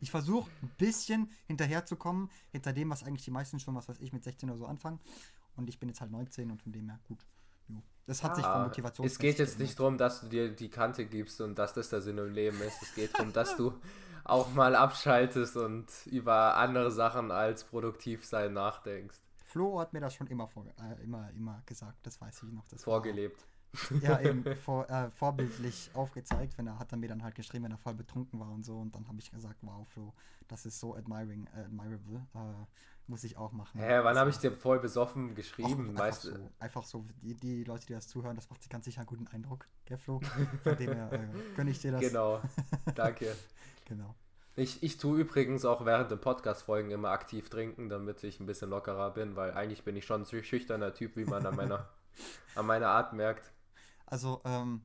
[0.00, 4.14] ich versuche ein bisschen hinterherzukommen, hinter dem, was eigentlich die meisten schon, was weiß ich,
[4.14, 4.98] mit 16 oder so anfangen.
[5.56, 7.26] Und ich bin jetzt halt 19 und von dem her gut.
[8.06, 9.06] Das hat ah, sich von Motivation.
[9.06, 12.00] Es geht jetzt nicht darum, dass du dir die Kante gibst und dass das der
[12.00, 12.82] Sinn im Leben ist.
[12.82, 13.74] Es geht darum, dass du
[14.24, 19.18] auch mal abschaltest und über andere Sachen als produktiv sein nachdenkst.
[19.50, 22.66] Flo hat mir das schon immer, vor, äh, immer, immer gesagt, das weiß ich noch.
[22.68, 23.44] Das Vorgelebt.
[23.90, 27.64] War, ja, eben vor, äh, vorbildlich aufgezeigt, wenn er hat er mir dann halt geschrieben,
[27.64, 28.76] wenn er voll betrunken war und so.
[28.78, 30.12] Und dann habe ich gesagt, wow, Flo,
[30.48, 32.26] das ist so admiring, äh, admirable.
[32.34, 32.66] Äh,
[33.06, 33.80] muss ich auch machen.
[33.80, 35.96] Hä, wann habe ich dir voll besoffen geschrieben?
[35.96, 39.00] Och, einfach, so, einfach so, die, die Leute, die das zuhören, das macht ganz sicher
[39.00, 40.20] einen guten Eindruck, gell, Flo?
[40.62, 42.00] Von dem her äh, gönne ich dir das.
[42.00, 42.40] Genau,
[42.94, 43.34] danke.
[43.84, 44.14] genau.
[44.56, 48.70] Ich, ich tue übrigens auch während den Podcast-Folgen immer aktiv trinken, damit ich ein bisschen
[48.70, 51.88] lockerer bin, weil eigentlich bin ich schon ein schüchterner Typ, wie man an meiner,
[52.54, 53.52] an meiner Art merkt.
[54.06, 54.82] Also, ähm,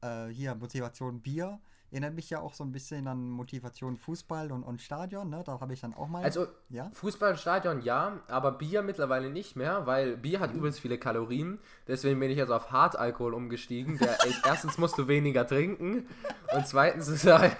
[0.00, 4.62] äh, hier, Motivation Bier erinnert mich ja auch so ein bisschen an Motivation Fußball und,
[4.62, 5.42] und Stadion, ne?
[5.44, 6.22] Da habe ich dann auch mal.
[6.22, 6.90] Also ja?
[6.92, 10.60] Fußball und Stadion ja, aber Bier mittlerweile nicht mehr, weil Bier hat mhm.
[10.60, 11.58] übelst viele Kalorien.
[11.86, 13.98] Deswegen bin ich jetzt auf Hartalkohol umgestiegen.
[13.98, 16.06] Der, erstens musst du weniger trinken
[16.54, 17.52] und zweitens ist er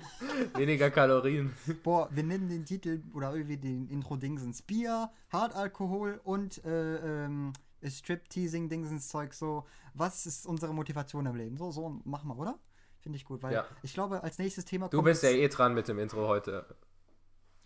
[0.54, 1.52] weniger Kalorien.
[1.82, 9.32] Boah, wir nennen den Titel oder irgendwie den Intro-Dingsens Bier, Hartalkohol und äh, ähm, Strip-Teasing-Dingsens-Zeug
[9.34, 9.64] so.
[9.94, 11.56] Was ist unsere Motivation im Leben?
[11.56, 12.58] So, so machen wir, oder?
[13.00, 13.64] Finde ich gut, weil ja.
[13.82, 16.66] ich glaube, als nächstes Thema Du bist ja eh dran mit dem Intro heute.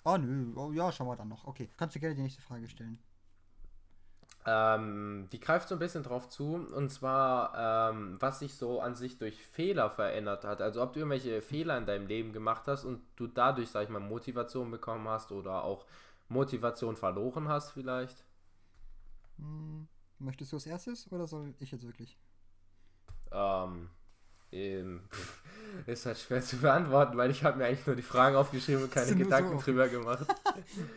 [0.04, 0.52] Oh, nö.
[0.56, 1.46] Oh, ja, schauen wir dann noch.
[1.46, 2.98] Okay, kannst du gerne die nächste Frage stellen.
[4.44, 8.96] Ähm, die greift so ein bisschen drauf zu, und zwar, ähm, was sich so an
[8.96, 10.60] sich durch Fehler verändert hat.
[10.60, 13.88] Also, ob du irgendwelche Fehler in deinem Leben gemacht hast und du dadurch, sag ich
[13.88, 15.86] mal, Motivation bekommen hast oder auch
[16.28, 18.24] Motivation verloren hast, vielleicht.
[19.38, 19.86] Hm,
[20.18, 22.18] möchtest du als erstes oder soll ich jetzt wirklich?
[23.30, 23.90] Ähm,
[24.52, 25.00] ähm,
[25.86, 28.92] ist halt schwer zu beantworten, weil ich habe mir eigentlich nur die Fragen aufgeschrieben und
[28.92, 29.64] keine Gedanken so.
[29.64, 30.26] drüber gemacht.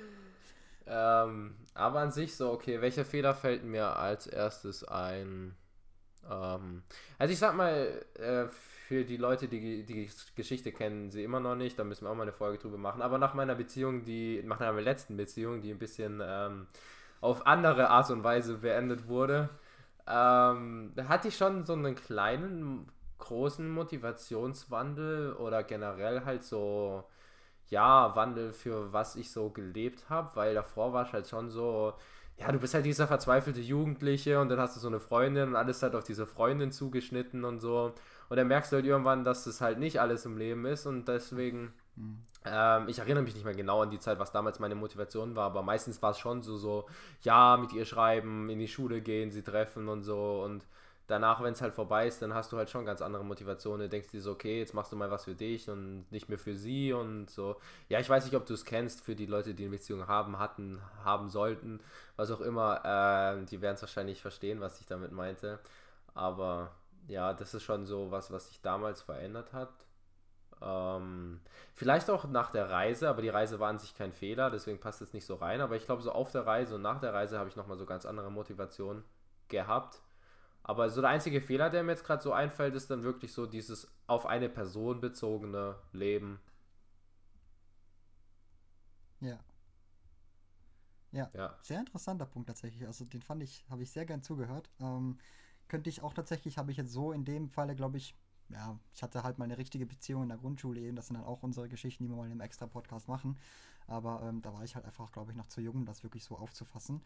[0.88, 5.56] ähm, aber an sich so, okay, welcher Fehler fällt mir als erstes ein?
[6.30, 6.84] Ähm,
[7.18, 8.46] also ich sag mal, äh,
[8.88, 12.16] für die Leute, die die Geschichte kennen, sie immer noch nicht, da müssen wir auch
[12.16, 13.02] mal eine Folge drüber machen.
[13.02, 16.68] Aber nach meiner Beziehung, die, nach meiner letzten Beziehung, die ein bisschen ähm,
[17.20, 19.50] auf andere Art und Weise beendet wurde,
[20.08, 22.88] ähm, hatte ich schon so einen kleinen
[23.26, 27.04] großen Motivationswandel oder generell halt so,
[27.70, 31.94] ja, Wandel für was ich so gelebt habe, weil davor war es halt schon so,
[32.38, 35.56] ja, du bist halt dieser verzweifelte Jugendliche und dann hast du so eine Freundin und
[35.56, 37.94] alles halt auf diese Freundin zugeschnitten und so.
[38.30, 41.08] Und dann merkst du halt irgendwann, dass das halt nicht alles im Leben ist und
[41.08, 41.74] deswegen.
[41.96, 42.18] Mhm.
[42.48, 45.46] Ähm, ich erinnere mich nicht mehr genau an die Zeit, was damals meine Motivation war,
[45.46, 46.86] aber meistens war es schon so, so,
[47.22, 50.68] ja, mit ihr schreiben, in die Schule gehen, sie treffen und so und
[51.08, 53.82] danach, wenn es halt vorbei ist, dann hast du halt schon ganz andere Motivationen.
[53.82, 56.40] Du denkst dir so, okay, jetzt machst du mal was für dich und nicht mehr
[56.40, 57.58] für sie und so.
[57.90, 60.40] Ja, ich weiß nicht, ob du es kennst, für die Leute, die eine Beziehung haben,
[60.40, 61.80] hatten, haben sollten,
[62.16, 62.84] was auch immer.
[62.84, 65.60] Äh, die werden es wahrscheinlich verstehen, was ich damit meinte.
[66.14, 66.72] Aber
[67.08, 69.74] ja, das ist schon so was, was sich damals verändert hat.
[70.62, 71.42] Ähm,
[71.74, 75.02] vielleicht auch nach der Reise, aber die Reise war an sich kein Fehler, deswegen passt
[75.02, 75.62] es nicht so rein.
[75.62, 77.86] Aber ich glaube, so auf der Reise und nach der Reise habe ich nochmal so
[77.86, 79.04] ganz andere Motivationen
[79.50, 80.02] gehabt
[80.68, 83.46] aber so der einzige Fehler, der mir jetzt gerade so einfällt, ist dann wirklich so
[83.46, 86.40] dieses auf eine Person bezogene Leben.
[89.22, 89.40] Ja.
[91.12, 91.56] Ja, ja.
[91.62, 92.88] sehr interessanter Punkt tatsächlich.
[92.88, 94.72] Also den fand ich, habe ich sehr gern zugehört.
[94.80, 95.20] Ähm,
[95.68, 98.16] könnte ich auch tatsächlich, habe ich jetzt so in dem Falle, glaube ich,
[98.50, 100.96] ja, ich hatte halt mal eine richtige Beziehung in der Grundschule eben.
[100.96, 103.38] Das sind dann auch unsere Geschichten, die wir mal im extra Podcast machen.
[103.86, 106.24] Aber ähm, da war ich halt einfach, glaube ich, noch zu jung, um das wirklich
[106.24, 107.04] so aufzufassen.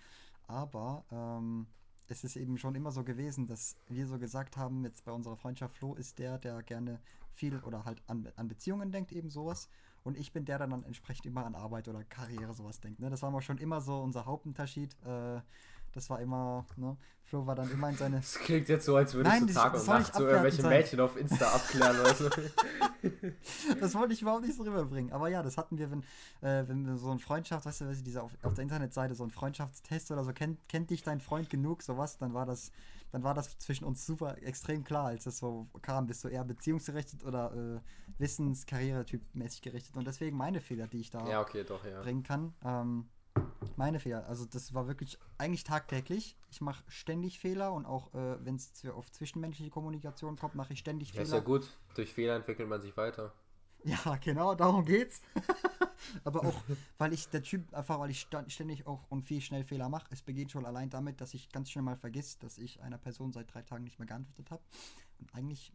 [0.47, 1.67] Aber ähm,
[2.09, 5.37] es ist eben schon immer so gewesen, dass wir so gesagt haben, jetzt bei unserer
[5.37, 6.99] Freundschaft Flo ist der, der gerne
[7.31, 9.69] viel oder halt an, an Beziehungen denkt, eben sowas.
[10.03, 12.99] Und ich bin der, der dann entsprechend immer an Arbeit oder Karriere sowas denkt.
[12.99, 13.09] Ne?
[13.09, 14.95] Das war mal schon immer so unser Hauptunterschied.
[15.05, 15.41] Äh,
[15.91, 16.97] das war immer, ne?
[17.23, 18.15] Flo war dann immer in seine.
[18.19, 20.69] Das klingt jetzt so, als würdest Nein, du Tag und Nacht so irgendwelche sein.
[20.69, 22.29] Mädchen auf Insta abklären oder so.
[23.79, 25.11] das wollte ich überhaupt nicht so rüberbringen.
[25.11, 26.01] Aber ja, das hatten wir, wenn,
[26.41, 29.31] äh, wenn wir so ein Freundschaft, weißt du, diese auf, auf der Internetseite so ein
[29.31, 32.71] Freundschaftstest oder so, kennt, kennt dich dein Freund genug, sowas, dann war das,
[33.11, 36.43] dann war das zwischen uns super extrem klar, als das so kam, bist du eher
[36.43, 37.79] beziehungsgerichtet oder äh,
[38.21, 39.95] Wissens-, Karrieretyp-mäßig gerichtet.
[39.95, 42.01] Und deswegen meine Fehler, die ich da ja, okay, doch, ja.
[42.01, 42.53] bringen kann.
[42.63, 43.05] Ähm,
[43.75, 44.27] meine Fehler.
[44.27, 46.37] Also das war wirklich eigentlich tagtäglich.
[46.49, 50.79] Ich mache ständig Fehler und auch äh, wenn es auf zwischenmenschliche Kommunikation kommt, mache ich
[50.79, 51.23] ständig Fehler.
[51.23, 51.77] Ja, ist ja gut.
[51.95, 53.33] Durch Fehler entwickelt man sich weiter.
[53.83, 55.21] Ja, genau, darum geht's.
[56.23, 56.61] Aber auch,
[56.97, 60.07] weil ich der Typ, einfach weil ich ständig auch und viel schnell Fehler mache.
[60.11, 63.31] Es beginnt schon allein damit, dass ich ganz schnell mal vergiss, dass ich einer Person
[63.31, 64.63] seit drei Tagen nicht mehr geantwortet habe.
[65.19, 65.73] Und eigentlich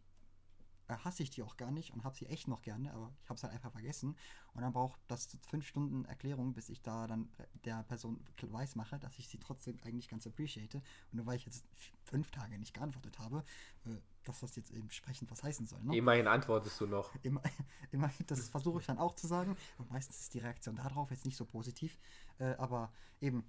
[0.87, 3.37] hasse ich die auch gar nicht und habe sie echt noch gerne, aber ich habe
[3.37, 4.15] es halt einfach vergessen.
[4.53, 8.75] Und dann braucht das fünf Stunden Erklärung, bis ich da dann äh, der Person weiß
[8.75, 10.77] mache, dass ich sie trotzdem eigentlich ganz appreciate.
[10.77, 11.65] Und nur weil ich jetzt
[12.03, 13.43] fünf Tage nicht geantwortet habe,
[13.85, 13.89] äh,
[14.23, 15.83] dass das jetzt eben sprechend was heißen soll.
[15.83, 15.97] Ne?
[15.97, 17.13] Immerhin antwortest du noch.
[17.23, 17.41] Immer,
[17.91, 19.57] immerhin, das versuche ich dann auch zu sagen.
[19.77, 21.97] Und meistens ist die Reaktion darauf jetzt nicht so positiv.
[22.39, 23.43] Äh, aber eben.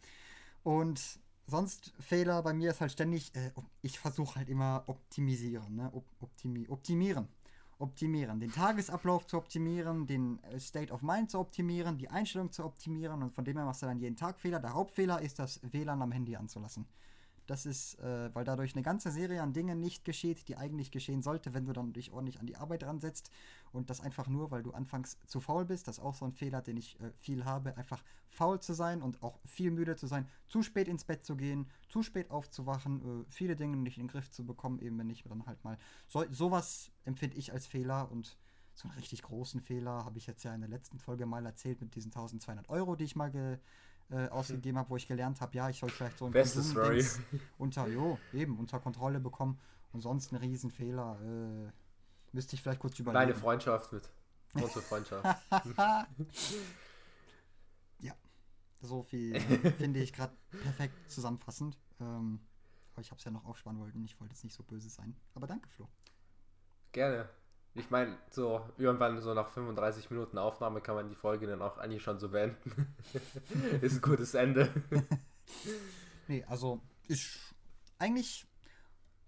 [0.63, 3.51] Und sonst Fehler bei mir ist halt ständig, äh,
[3.83, 5.93] ich versuche halt immer optimisieren, ne?
[6.21, 7.29] Optimi optimieren.
[7.79, 12.65] Optimieren, den Tagesablauf zu optimieren, den äh, State of Mind zu optimieren, die Einstellung zu
[12.65, 14.61] optimieren und von dem her machst du dann jeden Tag Fehler.
[14.61, 16.87] Der Hauptfehler ist, das WLAN am Handy anzulassen.
[17.47, 21.23] Das ist, äh, weil dadurch eine ganze Serie an Dingen nicht geschieht, die eigentlich geschehen
[21.23, 23.31] sollte, wenn du dann dich ordentlich an die Arbeit ransetzt.
[23.73, 25.87] Und das einfach nur, weil du anfangs zu faul bist.
[25.87, 27.77] Das ist auch so ein Fehler, den ich äh, viel habe.
[27.77, 30.29] Einfach faul zu sein und auch viel müde zu sein.
[30.49, 34.11] Zu spät ins Bett zu gehen, zu spät aufzuwachen, äh, viele Dinge nicht in den
[34.11, 35.79] Griff zu bekommen, eben wenn ich dann halt mal.
[36.09, 38.37] So, sowas empfinde ich als Fehler und
[38.75, 41.81] so einen richtig großen Fehler habe ich jetzt ja in der letzten Folge mal erzählt
[41.81, 43.59] mit diesen 1200 Euro, die ich mal ge
[44.11, 47.05] äh, ausgegeben habe, wo ich gelernt habe, ja, ich soll vielleicht so ein Story.
[47.59, 49.59] unter, jo, eben, unter Kontrolle bekommen.
[49.93, 51.19] Und sonst ein Riesenfehler.
[51.23, 51.71] Äh,
[52.33, 53.29] müsste ich vielleicht kurz überlegen.
[53.29, 54.09] Deine Freundschaft mit.
[54.55, 55.25] Unsere Freundschaft.
[58.01, 58.15] ja.
[58.83, 59.41] So viel
[59.79, 61.79] finde ich gerade perfekt zusammenfassend.
[62.01, 62.41] Ähm,
[62.93, 65.17] aber ich habe es ja noch aufsparen wollen ich wollte jetzt nicht so böse sein.
[65.35, 65.89] Aber danke, Flo.
[66.93, 67.29] Gerne.
[67.77, 71.77] Ich meine, so irgendwann so nach 35 Minuten Aufnahme kann man die Folge dann auch
[71.77, 72.97] eigentlich schon so beenden.
[73.83, 74.71] ist ein gutes Ende.
[76.29, 77.55] nee, also ist
[77.99, 78.47] eigentlich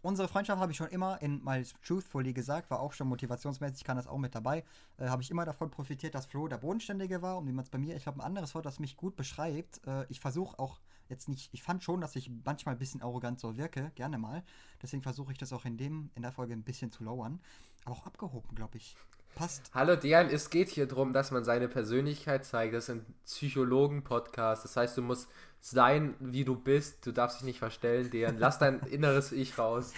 [0.01, 3.97] unsere Freundschaft habe ich schon immer in mal Truthfully gesagt, war auch schon motivationsmäßig, kann
[3.97, 4.65] das auch mit dabei.
[4.97, 7.71] Äh, habe ich immer davon profitiert, dass Flo der Bodenständige war und wie man es
[7.71, 9.87] bei mir, ich glaube, ein anderes Wort, das mich gut beschreibt.
[9.87, 13.41] Äh, ich versuche auch jetzt nicht, ich fand schon, dass ich manchmal ein bisschen arrogant
[13.41, 14.45] so wirke, gerne mal.
[14.83, 17.41] Deswegen versuche ich das auch in dem, in der Folge ein bisschen zu lowern
[17.89, 18.97] auch abgehoben, glaube ich.
[19.35, 19.71] Passt.
[19.73, 22.75] Hallo Dian, es geht hier darum, dass man seine Persönlichkeit zeigt.
[22.75, 24.65] Das ist ein Psychologen-Podcast.
[24.65, 25.29] Das heißt, du musst
[25.61, 27.07] sein, wie du bist.
[27.07, 28.39] Du darfst dich nicht verstellen, Dian.
[28.39, 29.93] Lass dein inneres Ich raus.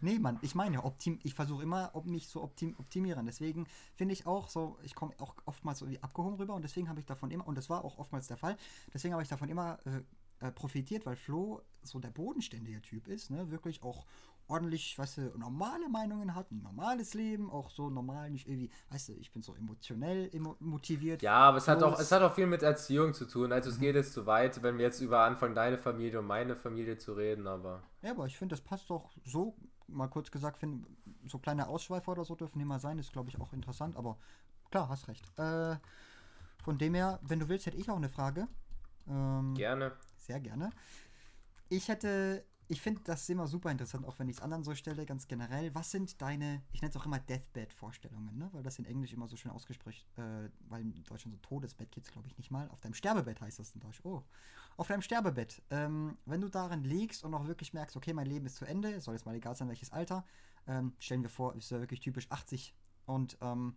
[0.00, 3.26] Nee, Mann, ich meine, optim ich versuche immer, ob mich so optim optimieren.
[3.26, 6.88] Deswegen finde ich auch so, ich komme auch oftmals so wie abgehoben rüber und deswegen
[6.88, 8.56] habe ich davon immer, und das war auch oftmals der Fall,
[8.92, 10.02] deswegen habe ich davon immer äh,
[10.40, 13.50] äh profitiert, weil Flo so der bodenständige Typ ist, ne?
[13.50, 14.06] Wirklich auch
[14.48, 19.10] ordentlich, weißt du, normale Meinungen hat, ein normales Leben, auch so normal, nicht irgendwie, weißt
[19.10, 21.22] du, ich bin so emotionell emo motiviert.
[21.22, 23.52] Ja, aber es hat, auch, es hat auch viel mit Erziehung zu tun.
[23.52, 23.82] Also es mhm.
[23.82, 27.12] geht jetzt zu weit, wenn wir jetzt über anfangen, deine Familie und meine Familie zu
[27.12, 27.82] reden, aber.
[28.02, 29.54] Ja, aber ich finde, das passt doch so,
[29.86, 30.86] mal kurz gesagt, find,
[31.26, 34.16] so kleine Ausschweifer oder so dürfen immer sein, ist glaube ich auch interessant, aber
[34.70, 35.24] klar, hast recht.
[35.38, 35.76] Äh,
[36.62, 38.48] von dem her, wenn du willst, hätte ich auch eine Frage.
[39.08, 39.92] Ähm, gerne.
[40.28, 40.70] Sehr gerne.
[41.70, 45.06] Ich hätte, ich finde das immer super interessant, auch wenn ich es anderen so stelle,
[45.06, 45.74] ganz generell.
[45.74, 48.50] Was sind deine, ich nenne es auch immer Deathbed-Vorstellungen, ne?
[48.52, 52.06] weil das in Englisch immer so schön ausgesprochen, äh, weil in Deutschland so Todesbett gibt
[52.06, 52.68] es, glaube ich, nicht mal.
[52.68, 54.00] Auf deinem Sterbebett heißt das in Deutsch.
[54.04, 54.22] Oh,
[54.76, 55.62] auf deinem Sterbebett.
[55.70, 59.00] Ähm, wenn du darin liegst und auch wirklich merkst, okay, mein Leben ist zu Ende,
[59.00, 60.26] soll jetzt mal egal sein, welches Alter,
[60.66, 62.74] ähm, stellen wir vor, ist ja wirklich typisch 80
[63.06, 63.76] und ähm,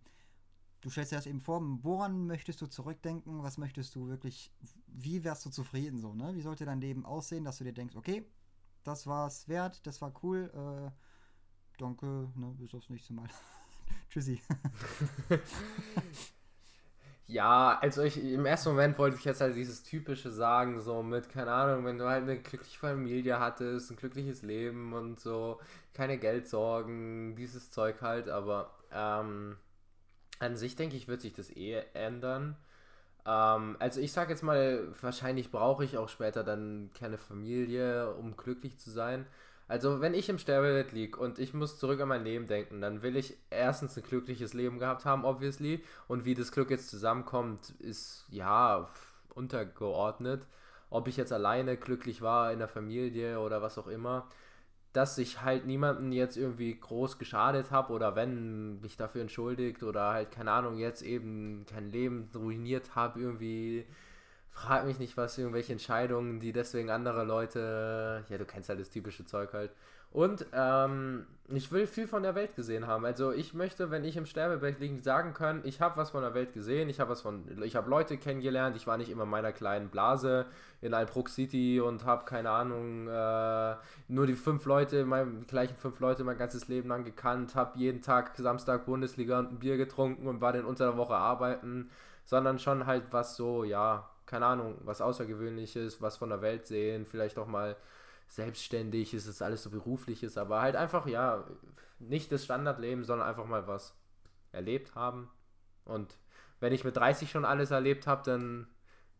[0.82, 4.52] du stellst dir das eben vor, woran möchtest du zurückdenken, was möchtest du wirklich,
[4.94, 6.34] wie wärst du zufrieden so, ne?
[6.34, 8.26] Wie sollte dein Leben aussehen, dass du dir denkst, okay,
[8.84, 10.90] das war's wert, das war cool, äh,
[11.78, 13.28] danke, ne, bis aufs nächste Mal.
[14.08, 14.40] Tschüssi.
[17.26, 21.28] ja, also ich, im ersten Moment wollte ich jetzt halt dieses typische sagen, so mit,
[21.28, 25.60] keine Ahnung, wenn du halt eine glückliche Familie hattest, ein glückliches Leben und so,
[25.94, 29.56] keine Geldsorgen, dieses Zeug halt, aber, ähm,
[30.38, 32.56] an sich denke ich, wird sich das eh ändern.
[33.26, 38.36] Ähm, also ich sage jetzt mal, wahrscheinlich brauche ich auch später dann keine Familie, um
[38.36, 39.26] glücklich zu sein.
[39.68, 43.02] Also wenn ich im Sterbebett liege und ich muss zurück an mein Leben denken, dann
[43.02, 45.82] will ich erstens ein glückliches Leben gehabt haben, obviously.
[46.08, 48.88] Und wie das Glück jetzt zusammenkommt, ist ja
[49.34, 50.46] untergeordnet.
[50.90, 54.28] Ob ich jetzt alleine glücklich war in der Familie oder was auch immer
[54.92, 60.12] dass ich halt niemanden jetzt irgendwie groß geschadet habe oder wenn mich dafür entschuldigt oder
[60.12, 63.86] halt, keine Ahnung, jetzt eben kein Leben ruiniert habe, irgendwie.
[64.54, 68.90] Frag mich nicht, was irgendwelche Entscheidungen, die deswegen andere Leute, ja, du kennst halt das
[68.90, 69.70] typische Zeug halt,
[70.12, 73.04] und ähm, ich will viel von der Welt gesehen haben.
[73.04, 76.34] Also ich möchte, wenn ich im Sterbebett liege, sagen können, ich habe was von der
[76.34, 79.30] Welt gesehen, ich habe was von, ich habe Leute kennengelernt, ich war nicht immer in
[79.30, 80.46] meiner kleinen Blase
[80.80, 83.74] in Albrook City und habe keine Ahnung, äh,
[84.08, 88.02] nur die fünf Leute, die gleichen fünf Leute mein ganzes Leben lang gekannt, habe jeden
[88.02, 91.90] Tag Samstag Bundesliga und ein Bier getrunken und war dann unter der Woche arbeiten,
[92.24, 97.04] sondern schon halt was so, ja, keine Ahnung, was Außergewöhnliches, was von der Welt sehen,
[97.04, 97.76] vielleicht auch mal
[98.32, 101.44] selbstständig, ist es alles so berufliches, aber halt einfach, ja,
[101.98, 103.94] nicht das Standardleben, sondern einfach mal was
[104.52, 105.30] erlebt haben.
[105.84, 106.16] Und
[106.58, 108.66] wenn ich mit 30 schon alles erlebt habe, dann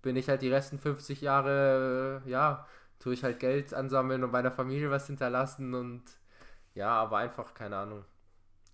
[0.00, 2.66] bin ich halt die resten 50 Jahre, ja,
[3.00, 6.04] tue ich halt Geld ansammeln und meiner Familie was hinterlassen und
[6.74, 8.06] ja, aber einfach, keine Ahnung,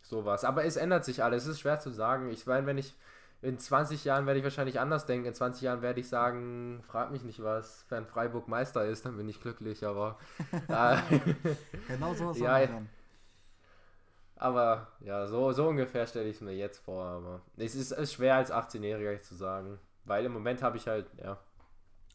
[0.03, 0.45] sowas.
[0.45, 2.31] Aber es ändert sich alles, es ist schwer zu sagen.
[2.31, 2.95] Ich meine, wenn ich
[3.41, 5.27] in 20 Jahren werde ich wahrscheinlich anders denken.
[5.27, 9.17] In 20 Jahren werde ich sagen, frag mich nicht was, wenn Freiburg Meister ist, dann
[9.17, 10.19] bin ich glücklich, aber.
[10.69, 10.97] äh,
[11.87, 12.69] genau so ist ja,
[14.37, 17.05] Aber ja, so, so ungefähr stelle ich es mir jetzt vor.
[17.05, 19.79] Aber es ist, ist schwer als 18-Jähriger zu sagen.
[20.05, 21.39] Weil im Moment habe ich halt, ja,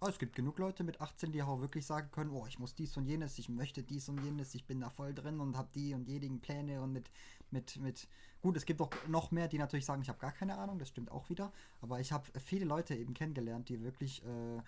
[0.05, 2.75] Oh, es gibt genug Leute mit 18, die auch wirklich sagen können, oh, ich muss
[2.75, 5.69] dies und jenes, ich möchte dies und jenes, ich bin da voll drin und habe
[5.73, 7.09] die und jenigen Pläne und mit,
[7.51, 8.09] mit, mit,
[8.43, 10.89] gut, es gibt auch noch mehr, die natürlich sagen, ich habe gar keine Ahnung, das
[10.89, 11.51] stimmt auch wieder,
[11.82, 14.62] aber ich habe viele Leute eben kennengelernt, die wirklich äh,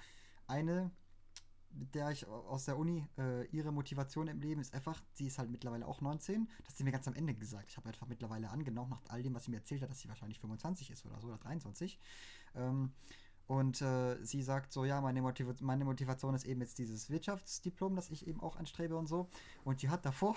[0.48, 0.92] eine,
[1.72, 5.38] mit der ich aus der Uni, äh, ihre Motivation im Leben ist einfach, sie ist
[5.40, 7.70] halt mittlerweile auch 19, das hat sie mir ganz am Ende gesagt.
[7.70, 10.08] Ich habe einfach mittlerweile angenommen, nach all dem, was sie mir erzählt hat, dass sie
[10.08, 12.00] wahrscheinlich 25 ist oder so, oder 23.
[12.56, 12.94] Ähm,
[13.48, 17.96] und äh, sie sagt so, ja, meine, Motiv meine Motivation ist eben jetzt dieses Wirtschaftsdiplom,
[17.96, 19.30] das ich eben auch anstrebe und so.
[19.64, 20.36] Und die hat davor,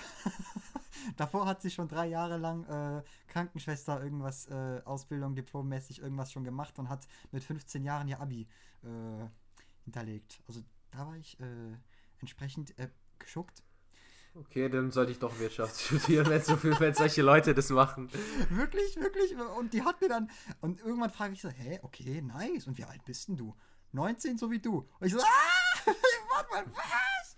[1.17, 6.45] davor hat sie schon drei Jahre lang äh, Krankenschwester irgendwas, äh, Ausbildung, diplommäßig irgendwas schon
[6.45, 8.47] gemacht und hat mit 15 Jahren ihr Abi
[8.83, 9.27] äh,
[9.85, 10.43] hinterlegt.
[10.47, 11.77] Also da war ich äh,
[12.21, 13.63] entsprechend äh, geschuckt.
[14.35, 18.09] Okay, dann sollte ich doch Wirtschaft studieren, wenn so viel, wenn solche Leute das machen.
[18.51, 19.35] Wirklich, wirklich.
[19.59, 20.31] Und die hat mir dann.
[20.61, 22.67] Und irgendwann frage ich so, hä, okay, nice.
[22.67, 23.55] Und wie alt bist denn du?
[23.93, 24.89] 19, so wie du.
[25.01, 25.23] Und ich so, ah,
[26.31, 27.37] warte mal, was?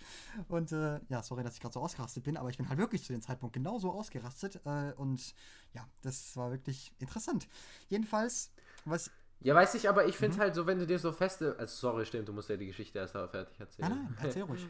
[0.48, 3.02] Und äh, ja, sorry, dass ich gerade so ausgerastet bin, aber ich bin halt wirklich
[3.02, 4.60] zu dem Zeitpunkt genauso ausgerastet.
[4.64, 5.34] Äh, und
[5.72, 7.48] ja, das war wirklich interessant.
[7.88, 8.52] Jedenfalls,
[8.84, 9.10] was
[9.42, 10.40] ja, weiß ich, aber ich finde mhm.
[10.40, 11.56] halt so, wenn du dir so feste.
[11.58, 13.88] Also, sorry, stimmt, du musst ja die Geschichte erst fertig erzählen.
[13.88, 14.66] Nein, nein, erzähl ruhig.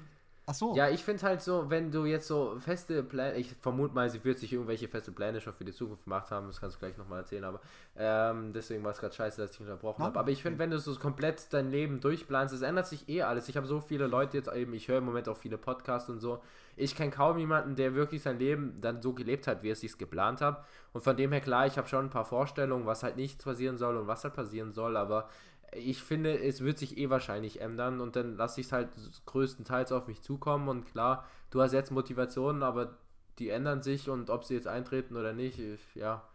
[0.50, 0.74] Ach so.
[0.74, 4.24] Ja, ich finde halt so, wenn du jetzt so feste Pläne, ich vermute mal, sie
[4.24, 6.96] wird sich irgendwelche feste Pläne schon für die Zukunft gemacht haben, das kannst du gleich
[6.96, 7.60] nochmal erzählen, aber
[7.96, 10.18] ähm, deswegen war es gerade scheiße, dass ich unterbrochen habe.
[10.18, 13.48] Aber ich finde, wenn du so komplett dein Leben durchplanst, es ändert sich eh alles.
[13.48, 16.18] Ich habe so viele Leute jetzt eben, ich höre im Moment auch viele Podcasts und
[16.18, 16.42] so.
[16.76, 19.80] Ich kenne kaum jemanden, der wirklich sein Leben dann so gelebt hat, wie er es
[19.80, 20.64] sich geplant hat.
[20.92, 23.78] Und von dem her klar, ich habe schon ein paar Vorstellungen, was halt nicht passieren
[23.78, 25.28] soll und was halt passieren soll, aber
[25.72, 28.90] ich finde, es wird sich eh wahrscheinlich ändern und dann lasse ich es halt
[29.26, 32.98] größtenteils auf mich zukommen und klar, du hast jetzt Motivationen, aber
[33.38, 36.28] die ändern sich und ob sie jetzt eintreten oder nicht, ich, ja.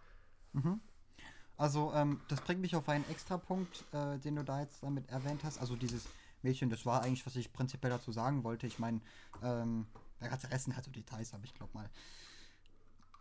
[0.54, 0.80] Mhm.
[1.58, 5.10] Also, ähm, das bringt mich auf einen extra Punkt, äh, den du da jetzt damit
[5.10, 5.60] erwähnt hast.
[5.60, 6.06] Also dieses
[6.42, 8.68] Mädchen, das war eigentlich, was ich prinzipiell dazu sagen wollte.
[8.68, 9.00] Ich meine,
[9.42, 9.88] ähm,
[10.20, 11.90] der ganze Rest halt so Details, aber ich glaube mal,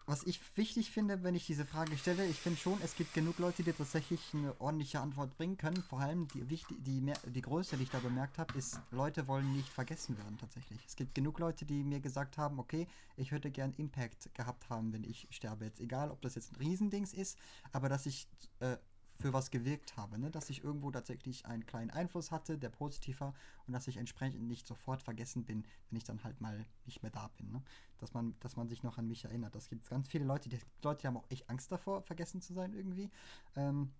[0.06, 3.38] was ich wichtig finde, wenn ich diese Frage stelle, ich finde schon, es gibt genug
[3.38, 5.82] Leute, die tatsächlich eine ordentliche Antwort bringen können.
[5.82, 6.44] Vor allem die,
[6.78, 10.36] die, mehr, die größte, die ich da bemerkt habe, ist, Leute wollen nicht vergessen werden
[10.38, 10.80] tatsächlich.
[10.86, 12.86] Es gibt genug Leute, die mir gesagt haben, okay,
[13.16, 15.80] ich würde gern Impact gehabt haben, wenn ich sterbe jetzt.
[15.80, 17.38] Egal, ob das jetzt ein Riesendings ist,
[17.72, 18.28] aber dass ich
[18.60, 18.76] äh,
[19.16, 20.30] für was gewirkt habe, ne?
[20.30, 23.34] dass ich irgendwo tatsächlich einen kleinen Einfluss hatte, der positiv war
[23.66, 27.12] und dass ich entsprechend nicht sofort vergessen bin, wenn ich dann halt mal nicht mehr
[27.12, 27.52] da bin.
[27.52, 27.62] Ne?
[27.98, 29.54] Dass, man, dass man sich noch an mich erinnert.
[29.54, 32.52] Das gibt ganz viele Leute, die, Leute, die haben auch echt Angst davor, vergessen zu
[32.52, 33.10] sein irgendwie.
[33.56, 33.92] Ähm,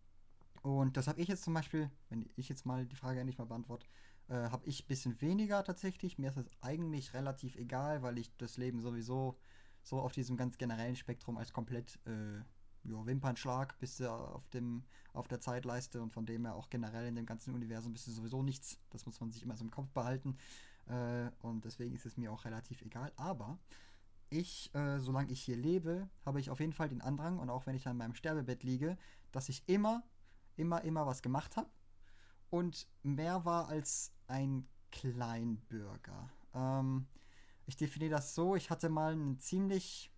[0.62, 3.44] und das habe ich jetzt zum Beispiel, wenn ich jetzt mal die Frage endlich mal
[3.44, 3.86] beantworte,
[4.28, 6.18] äh, habe ich ein bisschen weniger tatsächlich.
[6.18, 9.38] Mir ist es eigentlich relativ egal, weil ich das Leben sowieso
[9.82, 12.40] so auf diesem ganz generellen Spektrum als komplett äh,
[12.84, 17.06] ja, Wimpernschlag bist du auf, dem, auf der Zeitleiste und von dem her auch generell
[17.06, 18.78] in dem ganzen Universum bist du sowieso nichts.
[18.90, 20.36] Das muss man sich immer so im Kopf behalten.
[20.86, 23.12] Äh, und deswegen ist es mir auch relativ egal.
[23.16, 23.58] Aber
[24.30, 27.66] ich, äh, solange ich hier lebe, habe ich auf jeden Fall den Andrang und auch
[27.66, 28.96] wenn ich an meinem Sterbebett liege,
[29.32, 30.02] dass ich immer,
[30.56, 31.68] immer, immer was gemacht habe
[32.50, 36.30] und mehr war als ein Kleinbürger.
[36.54, 37.06] Ähm,
[37.66, 40.10] ich definiere das so, ich hatte mal einen ziemlich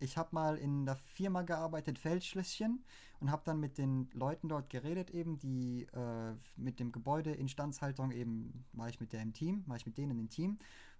[0.00, 2.84] ich habe mal in der Firma gearbeitet, Feldschlösschen,
[3.20, 8.12] und habe dann mit den Leuten dort geredet, eben, die äh, mit dem Gebäude Instandhaltung
[8.12, 10.52] eben, war ich mit der im Team, war ich mit denen im Team.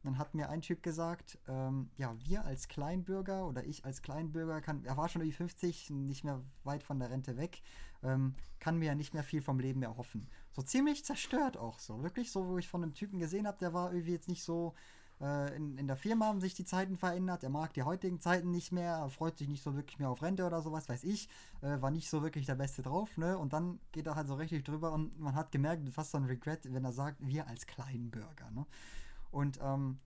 [0.03, 4.03] Und dann hat mir ein Typ gesagt, ähm, ja, wir als Kleinbürger oder ich als
[4.03, 7.63] Kleinbürger kann, er war schon irgendwie 50, nicht mehr weit von der Rente weg,
[8.03, 10.29] ähm, kann mir ja nicht mehr viel vom Leben mehr hoffen.
[10.53, 12.03] So ziemlich zerstört auch so.
[12.03, 14.75] Wirklich so, wo ich von einem Typen gesehen habe, der war irgendwie jetzt nicht so
[15.21, 17.43] äh, in, in der Firma haben sich die Zeiten verändert.
[17.43, 18.95] Er mag die heutigen Zeiten nicht mehr.
[18.95, 21.29] Er freut sich nicht so wirklich mehr auf Rente oder sowas, weiß ich.
[21.61, 23.17] Äh, war nicht so wirklich der Beste drauf.
[23.17, 23.37] Ne?
[23.37, 26.25] Und dann geht er halt so richtig drüber und man hat gemerkt, fast so ein
[26.25, 28.51] Regret, wenn er sagt, wir als Kleinbürger.
[28.53, 28.67] Ne?
[29.31, 29.99] Und ähm,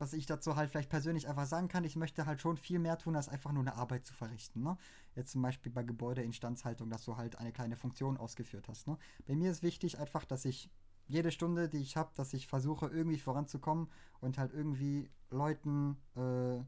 [0.00, 2.96] was ich dazu halt vielleicht persönlich einfach sagen kann, ich möchte halt schon viel mehr
[2.96, 4.62] tun, als einfach nur eine Arbeit zu verrichten.
[4.62, 4.78] Ne?
[5.14, 8.88] Jetzt zum Beispiel bei Gebäudeinstandshaltung, dass du halt eine kleine Funktion ausgeführt hast.
[8.88, 8.96] Ne?
[9.26, 10.70] Bei mir ist wichtig einfach, dass ich
[11.10, 13.88] jede Stunde, die ich habe, dass ich versuche, irgendwie voranzukommen
[14.20, 16.58] und halt irgendwie Leuten äh,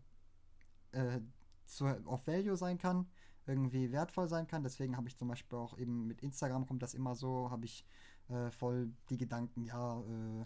[0.98, 1.20] äh,
[1.66, 3.06] zu, auf Value sein kann,
[3.46, 4.62] irgendwie wertvoll sein kann.
[4.62, 7.86] Deswegen habe ich zum Beispiel auch eben mit Instagram kommt das immer so, habe ich
[8.28, 10.44] äh, voll die Gedanken, ja, äh,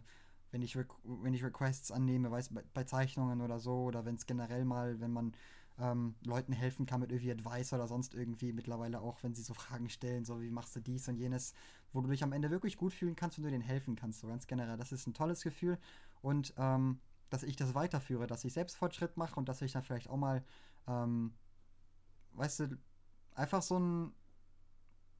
[0.50, 4.26] wenn ich, wenn ich Requests annehme, weiß bei, bei Zeichnungen oder so, oder wenn es
[4.26, 5.32] generell mal, wenn man
[5.78, 9.54] ähm, Leuten helfen kann mit irgendwie Advice oder sonst irgendwie mittlerweile auch, wenn sie so
[9.54, 11.54] Fragen stellen, so wie machst du dies und jenes,
[11.96, 14.28] wo du dich am Ende wirklich gut fühlen kannst und du denen helfen kannst, so
[14.28, 14.76] ganz generell.
[14.76, 15.78] Das ist ein tolles Gefühl
[16.20, 20.08] und ähm, dass ich das weiterführe, dass ich Selbstfortschritt mache und dass ich dann vielleicht
[20.08, 20.44] auch mal,
[20.86, 21.32] ähm,
[22.34, 22.78] weißt du,
[23.34, 24.12] einfach so ein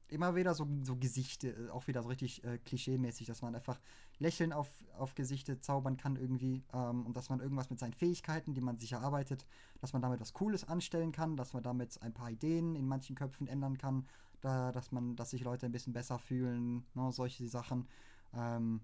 [0.09, 3.79] immer wieder so, so Gesichte, äh, auch wieder so richtig äh, klischee-mäßig, dass man einfach
[4.19, 8.53] Lächeln auf, auf Gesichte zaubern kann irgendwie ähm, und dass man irgendwas mit seinen Fähigkeiten,
[8.53, 9.45] die man sich erarbeitet,
[9.81, 13.15] dass man damit was Cooles anstellen kann, dass man damit ein paar Ideen in manchen
[13.15, 14.05] Köpfen ändern kann,
[14.41, 17.87] da, dass man, dass sich Leute ein bisschen besser fühlen, ne, solche Sachen.
[18.33, 18.81] Ähm,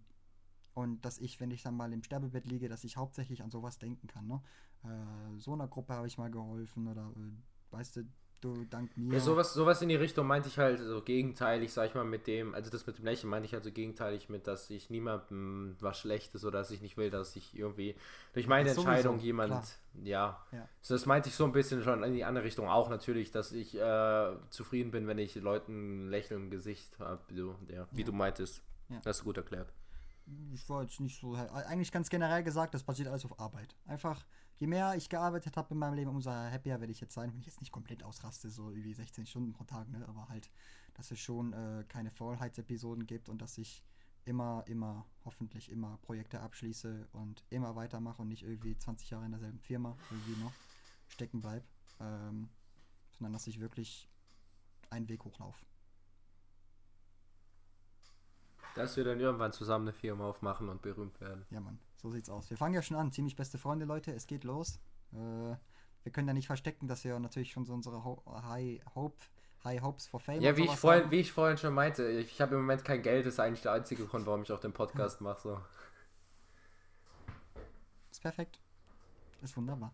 [0.74, 3.78] und dass ich, wenn ich dann mal im Sterbebett liege, dass ich hauptsächlich an sowas
[3.78, 4.28] denken kann.
[4.28, 4.42] Ne?
[4.84, 8.04] Äh, so einer Gruppe habe ich mal geholfen oder äh, weißt du,
[8.44, 9.14] du dank mir.
[9.14, 12.28] Ja, sowas, sowas in die Richtung meinte ich halt so gegenteilig, sag ich mal, mit
[12.28, 15.76] dem, also das mit dem Lächeln meinte ich halt so gegenteilig mit, dass ich niemandem
[15.80, 17.96] was Schlechtes oder dass ich nicht will, dass ich irgendwie
[18.34, 20.68] durch meine das Entscheidung sowieso, jemand, ja, ja.
[20.82, 23.52] So, das meinte ich so ein bisschen schon in die andere Richtung auch natürlich, dass
[23.52, 28.02] ich äh, zufrieden bin, wenn ich Leuten ein Lächeln im Gesicht habe, so, ja, wie
[28.02, 28.06] ja.
[28.06, 28.62] du meintest.
[28.90, 29.00] Ja.
[29.04, 29.72] Das ist gut erklärt.
[30.54, 33.76] Ich war jetzt nicht so, eigentlich ganz generell gesagt, das basiert alles auf Arbeit.
[33.86, 34.24] Einfach
[34.60, 37.40] je mehr ich gearbeitet habe in meinem Leben, umso happier werde ich jetzt sein, wenn
[37.40, 40.06] ich jetzt nicht komplett ausraste, so wie 16 Stunden pro Tag, ne?
[40.08, 40.50] aber halt,
[40.94, 43.84] dass es schon äh, keine Faulheitsepisoden gibt und dass ich
[44.26, 49.32] immer, immer, hoffentlich immer Projekte abschließe und immer weitermache und nicht irgendwie 20 Jahre in
[49.32, 50.54] derselben Firma irgendwie noch
[51.08, 51.66] stecken bleibe,
[52.00, 52.50] ähm,
[53.12, 54.10] sondern dass ich wirklich
[54.90, 55.66] einen Weg hochlaufe.
[58.76, 61.46] Dass wir dann irgendwann zusammen eine Firma aufmachen und berühmt werden.
[61.52, 61.80] Ja, Mann.
[62.04, 62.50] So sieht's aus.
[62.50, 63.14] Wir fangen ja schon an.
[63.14, 64.12] Ziemlich beste Freunde, Leute.
[64.12, 64.78] Es geht los.
[65.14, 69.16] Äh, wir können ja nicht verstecken, dass wir natürlich schon so unsere Ho High Hope
[69.64, 70.42] High Hopes for Fame.
[70.42, 73.26] Ja, wie ich, vorhin, wie ich vorhin schon meinte, ich habe im Moment kein Geld,
[73.26, 75.42] das ist eigentlich der einzige Grund, warum ich auch den Podcast mache.
[75.42, 75.60] So.
[78.12, 78.60] Ist perfekt.
[79.42, 79.94] Ist wunderbar.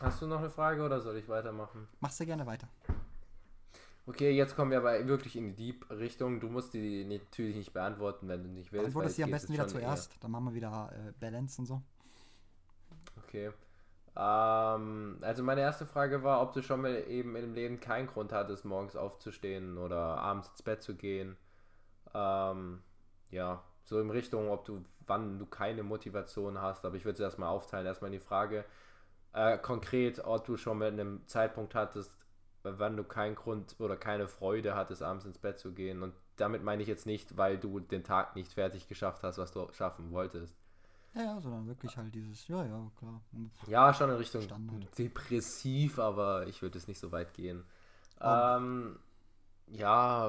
[0.00, 1.86] Hast du noch eine Frage oder soll ich weitermachen?
[2.00, 2.68] Machst du gerne weiter.
[4.06, 6.38] Okay, jetzt kommen wir aber wirklich in die Deep-Richtung.
[6.38, 8.88] Du musst die natürlich nicht beantworten, wenn du nicht willst.
[8.88, 10.12] Dann wurde sie am besten wieder zuerst.
[10.12, 10.18] Eher.
[10.20, 11.82] Dann machen wir wieder äh, Balance und so.
[13.16, 13.50] Okay.
[14.16, 18.32] Ähm, also meine erste Frage war, ob du schon mal eben im Leben keinen Grund
[18.32, 21.36] hattest, morgens aufzustehen oder abends ins Bett zu gehen.
[22.14, 22.82] Ähm,
[23.30, 27.20] ja, so in Richtung, ob du, wann du keine Motivation hast, aber ich würde es
[27.20, 27.86] erstmal aufteilen.
[27.86, 28.64] Erstmal die Frage,
[29.32, 32.12] äh, konkret, ob du schon mal einem Zeitpunkt hattest,
[32.64, 36.02] wann du keinen Grund oder keine Freude hattest, abends ins Bett zu gehen.
[36.02, 39.52] Und damit meine ich jetzt nicht, weil du den Tag nicht fertig geschafft hast, was
[39.52, 40.56] du schaffen wolltest.
[41.14, 43.20] Ja, ja, sondern wirklich halt dieses, ja, ja, klar.
[43.68, 44.98] Ja, schon in Richtung Standard.
[44.98, 47.64] depressiv, aber ich würde es nicht so weit gehen.
[48.18, 48.28] Um.
[48.28, 48.98] Ähm,
[49.68, 50.28] ja,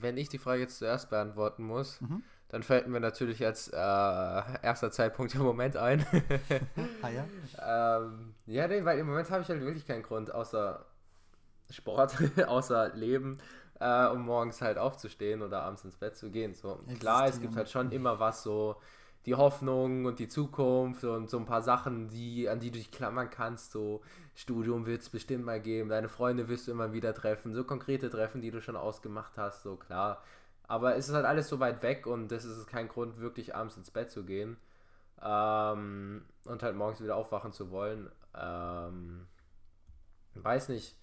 [0.00, 2.22] wenn ich die Frage jetzt zuerst beantworten muss, mhm.
[2.48, 6.04] dann fällt mir natürlich als äh, erster Zeitpunkt im Moment ein.
[7.02, 7.26] ah, ja?
[7.98, 10.84] ähm, ja, nee, weil im Moment habe ich halt wirklich keinen Grund, außer
[11.70, 13.38] Sport, außer Leben,
[13.80, 16.54] äh, um morgens halt aufzustehen oder abends ins Bett zu gehen.
[16.54, 18.76] So, klar, es gibt halt schon immer was so,
[19.26, 22.90] die Hoffnung und die Zukunft und so ein paar Sachen, die, an die du dich
[22.90, 23.72] klammern kannst.
[23.72, 24.02] So,
[24.34, 28.10] Studium wird es bestimmt mal geben, deine Freunde wirst du immer wieder treffen, so konkrete
[28.10, 30.22] Treffen, die du schon ausgemacht hast, so klar.
[30.66, 33.76] Aber es ist halt alles so weit weg und das ist kein Grund, wirklich abends
[33.76, 34.56] ins Bett zu gehen
[35.22, 38.10] ähm, und halt morgens wieder aufwachen zu wollen.
[38.34, 39.26] Ähm,
[40.34, 40.96] weiß nicht.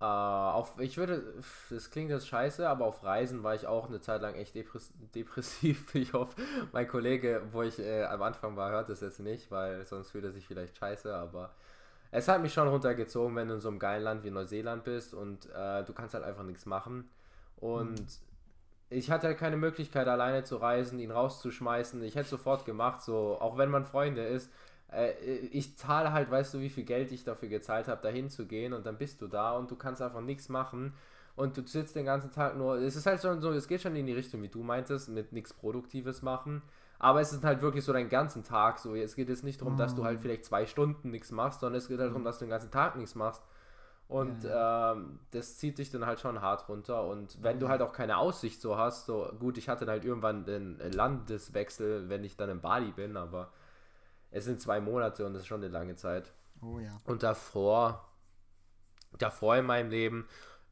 [0.00, 1.34] Äh, auf, ich würde,
[1.70, 4.92] das klingt jetzt scheiße, aber auf Reisen war ich auch eine Zeit lang echt depress
[5.14, 5.94] depressiv.
[5.94, 6.40] Ich hoffe,
[6.72, 10.24] mein Kollege, wo ich äh, am Anfang war, hört das jetzt nicht, weil sonst fühlt
[10.24, 11.50] er sich vielleicht scheiße, aber
[12.10, 15.14] es hat mich schon runtergezogen, wenn du in so einem geilen Land wie Neuseeland bist
[15.14, 17.10] und äh, du kannst halt einfach nichts machen.
[17.56, 18.06] Und mhm.
[18.90, 22.02] ich hatte halt keine Möglichkeit, alleine zu reisen, ihn rauszuschmeißen.
[22.04, 24.50] Ich hätte sofort gemacht, so, auch wenn man Freunde ist,
[24.92, 25.12] äh,
[25.52, 28.72] ich zahle halt, weißt du, wie viel Geld ich dafür gezahlt habe, dahin zu gehen
[28.72, 30.94] und dann bist du da und du kannst einfach nichts machen
[31.36, 32.76] und du sitzt den ganzen Tag nur.
[32.78, 35.32] Es ist halt schon so, es geht schon in die Richtung, wie du meintest, mit
[35.32, 36.62] nichts Produktives machen.
[36.98, 38.96] Aber es ist halt wirklich so deinen ganzen Tag so.
[38.96, 40.22] Es geht jetzt nicht darum, dass du halt mm.
[40.22, 42.96] vielleicht zwei Stunden nichts machst, sondern es geht halt darum, dass du den ganzen Tag
[42.96, 43.44] nichts machst.
[44.08, 44.94] Und ja.
[44.94, 47.06] ähm, das zieht dich dann halt schon hart runter.
[47.06, 50.44] Und wenn du halt auch keine Aussicht so hast, so gut, ich hatte halt irgendwann
[50.44, 53.52] den Landeswechsel, wenn ich dann in Bali bin, aber
[54.30, 56.32] es sind zwei Monate und das ist schon eine lange Zeit.
[56.62, 56.96] Oh ja.
[57.04, 58.08] Und davor,
[59.18, 60.28] davor in meinem Leben,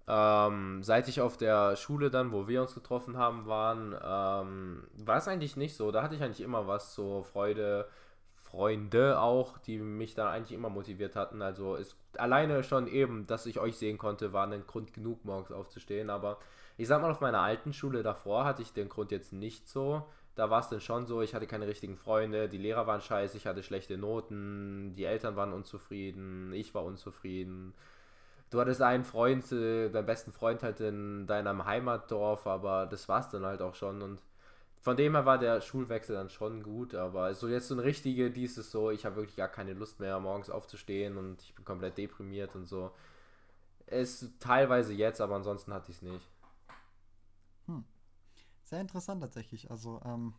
[0.09, 5.17] ähm, seit ich auf der Schule dann, wo wir uns getroffen haben, waren, ähm, war
[5.17, 5.91] es eigentlich nicht so.
[5.91, 7.89] Da hatte ich eigentlich immer was, so Freude,
[8.37, 11.43] Freunde auch, die mich dann eigentlich immer motiviert hatten.
[11.43, 15.51] Also ist alleine schon eben, dass ich euch sehen konnte, war ein Grund genug, morgens
[15.51, 16.11] aufzustehen.
[16.11, 16.39] Aber
[16.77, 20.07] ich sag mal, auf meiner alten Schule davor hatte ich den Grund jetzt nicht so
[20.37, 23.37] da war es dann schon so, ich hatte keine richtigen Freunde, die Lehrer waren scheiße,
[23.37, 27.75] ich hatte schlechte Noten, die Eltern waren unzufrieden, ich war unzufrieden.
[28.51, 33.21] Du hattest einen Freund, äh, deinen besten Freund halt in deinem Heimatdorf, aber das war
[33.21, 34.21] es dann halt auch schon und
[34.83, 38.31] von dem her war der Schulwechsel dann schon gut, aber so jetzt so ein richtige,
[38.31, 41.99] dieses so, ich habe wirklich gar keine Lust mehr, morgens aufzustehen und ich bin komplett
[41.99, 42.93] deprimiert und so.
[43.87, 46.29] Es teilweise jetzt, aber ansonsten hatte ich es nicht.
[48.67, 49.71] Sehr interessant tatsächlich.
[49.71, 50.35] Also ähm,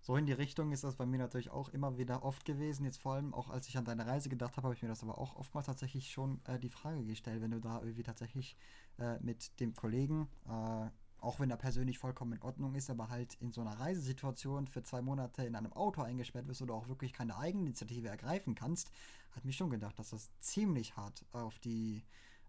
[0.00, 2.84] so in die Richtung ist das bei mir natürlich auch immer wieder oft gewesen.
[2.84, 5.04] Jetzt vor allem auch als ich an deine Reise gedacht habe, habe ich mir das
[5.04, 8.56] aber auch oftmals tatsächlich schon äh, die Frage gestellt, wenn du da irgendwie tatsächlich
[8.98, 10.90] äh, mit dem Kollegen, äh,
[11.20, 14.82] auch wenn er persönlich vollkommen in Ordnung ist, aber halt in so einer Reisesituation für
[14.82, 18.90] zwei Monate in einem Auto eingesperrt bist oder auch wirklich keine Eigeninitiative ergreifen kannst,
[19.36, 22.02] hat mich schon gedacht, dass das ziemlich hart auf die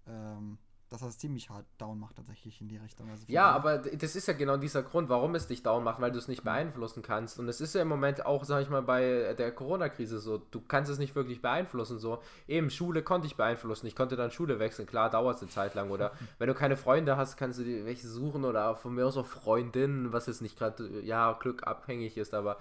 [0.07, 0.57] ähm,
[0.89, 3.09] dass das ziemlich hart down macht tatsächlich in die Richtung.
[3.09, 6.11] Also ja, aber das ist ja genau dieser Grund, warum es dich down macht, weil
[6.11, 6.49] du es nicht mhm.
[6.49, 7.39] beeinflussen kannst.
[7.39, 10.61] Und es ist ja im Moment auch, sag ich mal, bei der Corona-Krise so, du
[10.61, 11.99] kannst es nicht wirklich beeinflussen.
[11.99, 15.51] So, eben Schule konnte ich beeinflussen, ich konnte dann Schule wechseln, klar, dauert es eine
[15.51, 15.91] Zeit lang.
[15.91, 19.17] Oder wenn du keine Freunde hast, kannst du dir welche suchen oder von mir aus
[19.17, 22.57] auch Freundinnen, was jetzt nicht gerade, ja, Glück abhängig ist, aber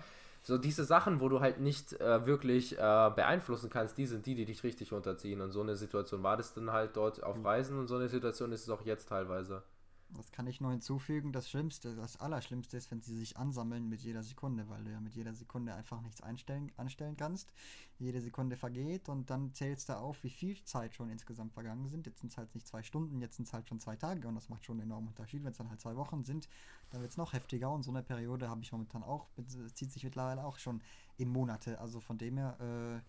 [0.46, 4.36] so diese Sachen, wo du halt nicht äh, wirklich äh, beeinflussen kannst, die sind die,
[4.36, 5.40] die dich richtig unterziehen.
[5.40, 7.44] Und so eine Situation war das dann halt dort auf mhm.
[7.44, 9.64] Reisen und so eine Situation ist es auch jetzt teilweise.
[10.10, 11.32] Das kann ich nur hinzufügen.
[11.32, 15.00] Das Schlimmste, das Allerschlimmste ist, wenn sie sich ansammeln mit jeder Sekunde, weil du ja
[15.00, 17.52] mit jeder Sekunde einfach nichts einstellen, anstellen kannst.
[17.98, 22.06] Jede Sekunde vergeht und dann zählst du auf, wie viel Zeit schon insgesamt vergangen sind.
[22.06, 24.34] Jetzt sind es halt nicht zwei Stunden, jetzt sind es halt schon zwei Tage und
[24.34, 25.42] das macht schon einen enormen Unterschied.
[25.42, 26.48] Wenn es dann halt zwei Wochen sind,
[26.90, 29.26] dann wird es noch heftiger und so eine Periode habe ich momentan auch,
[29.74, 30.82] zieht sich mittlerweile auch schon
[31.16, 31.80] in Monate.
[31.80, 33.00] Also von dem her, äh,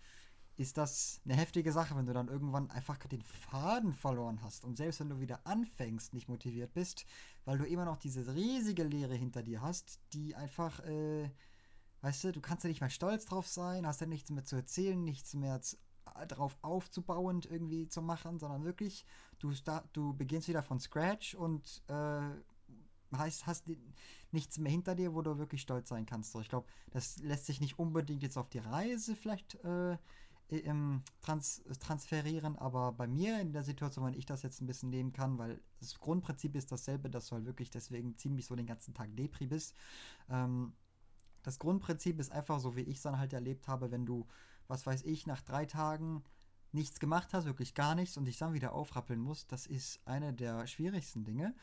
[0.57, 4.75] ist das eine heftige Sache, wenn du dann irgendwann einfach den Faden verloren hast und
[4.75, 7.05] selbst wenn du wieder anfängst, nicht motiviert bist,
[7.45, 11.29] weil du immer noch diese riesige Leere hinter dir hast, die einfach, äh,
[12.01, 14.55] weißt du, du kannst ja nicht mehr stolz drauf sein, hast ja nichts mehr zu
[14.55, 15.77] erzählen, nichts mehr zu,
[16.27, 19.05] drauf aufzubauend irgendwie zu machen, sondern wirklich,
[19.37, 19.53] du,
[19.93, 22.21] du beginnst wieder von Scratch und äh,
[23.15, 23.65] heißt, hast
[24.31, 26.31] nichts mehr hinter dir, wo du wirklich stolz sein kannst.
[26.31, 29.97] So, ich glaube, das lässt sich nicht unbedingt jetzt auf die Reise vielleicht äh,
[30.49, 34.89] ähm, trans transferieren, aber bei mir in der Situation, wenn ich das jetzt ein bisschen
[34.89, 38.65] nehmen kann, weil das Grundprinzip ist dasselbe, dass du halt wirklich deswegen ziemlich so den
[38.65, 39.75] ganzen Tag Depri bist.
[40.29, 40.73] Ähm,
[41.43, 44.27] das Grundprinzip ist einfach so, wie ich es dann halt erlebt habe, wenn du,
[44.67, 46.23] was weiß ich, nach drei Tagen
[46.71, 50.33] nichts gemacht hast, wirklich gar nichts und dich dann wieder aufrappeln musst, das ist eine
[50.33, 51.55] der schwierigsten Dinge.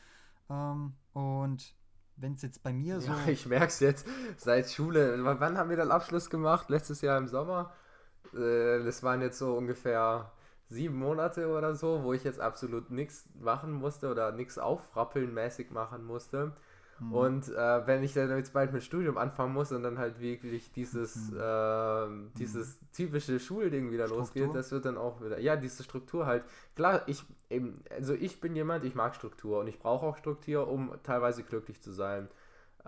[0.49, 1.75] Ähm, und
[2.17, 3.11] wenn es jetzt bei mir so.
[3.11, 4.07] Ja, ich merke es jetzt
[4.37, 5.23] seit Schule.
[5.23, 6.69] Wann haben wir den Abschluss gemacht?
[6.69, 7.73] Letztes Jahr im Sommer.
[8.33, 10.31] Äh, das waren jetzt so ungefähr
[10.69, 15.71] sieben Monate oder so, wo ich jetzt absolut nichts machen musste oder nichts aufrappeln mäßig
[15.71, 16.53] machen musste.
[16.99, 17.13] Mhm.
[17.13, 20.71] Und äh, wenn ich dann jetzt bald mit Studium anfangen muss und dann halt wirklich
[20.71, 21.39] dieses, mhm.
[21.39, 24.43] äh, dieses typische Schulding wieder Struktur?
[24.43, 26.43] losgeht, das wird dann auch wieder, ja, diese Struktur halt.
[26.75, 30.67] Klar, ich eben, also ich bin jemand, ich mag Struktur und ich brauche auch Struktur,
[30.69, 32.29] um teilweise glücklich zu sein.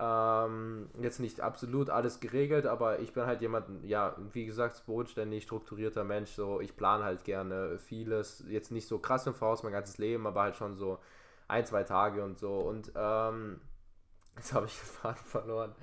[0.00, 5.42] Ähm, jetzt nicht absolut alles geregelt, aber ich bin halt jemand, ja, wie gesagt, bodenständig,
[5.42, 6.30] strukturierter Mensch.
[6.30, 8.44] So, ich plane halt gerne vieles.
[8.48, 11.00] Jetzt nicht so krass im Voraus mein ganzes Leben, aber halt schon so
[11.48, 12.58] ein, zwei Tage und so.
[12.58, 13.60] Und ähm,
[14.36, 15.74] jetzt habe ich den Faden verloren.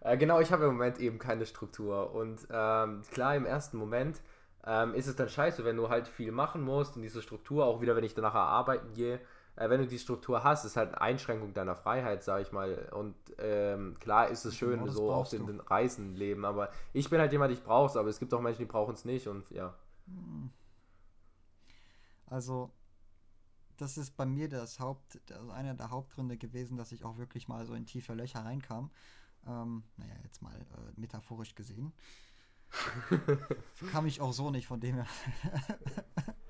[0.00, 2.14] Äh, genau, ich habe im Moment eben keine Struktur.
[2.14, 4.20] Und ähm, klar, im ersten Moment
[4.64, 7.80] ähm, ist es dann scheiße, wenn du halt viel machen musst und diese Struktur, auch
[7.80, 9.20] wieder, wenn ich dann nachher arbeiten gehe,
[9.56, 12.90] äh, wenn du die Struktur hast, ist halt eine Einschränkung deiner Freiheit, sag ich mal.
[12.92, 17.10] Und ähm, klar ist es schön, genau, so auf den, den, Reisen leben, aber ich
[17.10, 19.26] bin halt jemand, ich brauche es, aber es gibt auch Menschen, die brauchen es nicht
[19.26, 19.74] und ja.
[20.06, 20.50] Hm.
[22.26, 22.70] Also,
[23.76, 27.48] das ist bei mir das Haupt, also einer der Hauptgründe gewesen, dass ich auch wirklich
[27.48, 28.90] mal so in tiefe Löcher reinkam.
[29.46, 31.92] Ähm, naja, jetzt mal äh, metaphorisch gesehen.
[33.92, 35.06] Kam ich auch so nicht, von dem her.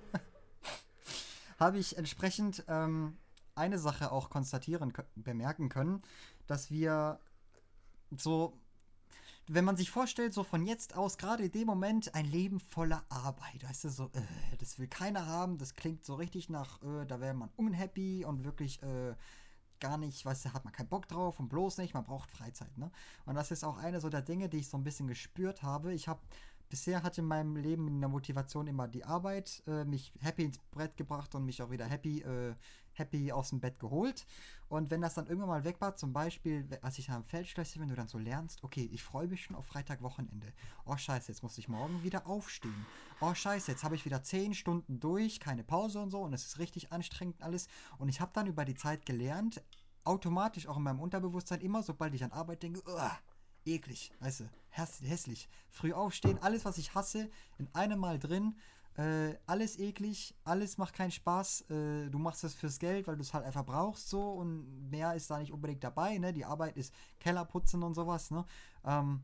[1.59, 3.17] habe ich entsprechend ähm,
[3.55, 6.03] eine Sache auch konstatieren, bemerken können,
[6.47, 7.19] dass wir
[8.11, 8.59] so,
[9.49, 13.05] wenn man sich vorstellt, so von jetzt aus, gerade in dem Moment, ein Leben voller
[13.09, 17.07] Arbeit, weißt du, so, äh, das will keiner haben, das klingt so richtig nach, äh,
[17.07, 19.15] da wäre man unhappy und wirklich, äh,
[19.81, 22.77] gar nicht, weißt du, hat man keinen Bock drauf und bloß nicht, man braucht Freizeit,
[22.79, 22.91] ne?
[23.25, 25.93] Und das ist auch eine so der Dinge, die ich so ein bisschen gespürt habe.
[25.93, 26.21] Ich habe
[26.69, 30.59] bisher hat in meinem Leben in der Motivation immer die Arbeit äh, mich happy ins
[30.71, 32.55] Brett gebracht und mich auch wieder happy, äh,
[32.93, 34.27] happy aus dem Bett geholt.
[34.69, 37.89] Und wenn das dann irgendwann mal weg war, zum Beispiel, als ich am Feldschlösschen, wenn
[37.89, 40.53] du dann so lernst, okay, ich freue mich schon auf Freitag Wochenende.
[40.85, 42.87] Oh scheiße, jetzt muss ich morgen wieder aufstehen.
[43.21, 46.47] Oh scheiße, jetzt habe ich wieder zehn Stunden durch, keine Pause und so und es
[46.47, 47.69] ist richtig anstrengend alles.
[47.99, 49.63] Und ich habe dann über die Zeit gelernt,
[50.05, 52.83] automatisch auch in meinem Unterbewusstsein immer, sobald ich an Arbeit denke,
[53.65, 54.45] eklig, weißt du,
[54.77, 55.49] hässlich.
[55.71, 58.57] Früh aufstehen, alles, was ich hasse, in einem Mal drin.
[58.97, 61.71] Äh, alles eklig, alles macht keinen Spaß.
[61.71, 65.15] Äh, du machst es fürs Geld, weil du es halt einfach brauchst so und mehr
[65.15, 66.17] ist da nicht unbedingt dabei.
[66.17, 66.33] Ne?
[66.33, 68.31] Die Arbeit ist Kellerputzen und sowas.
[68.31, 68.45] Ne?
[68.85, 69.23] Ähm,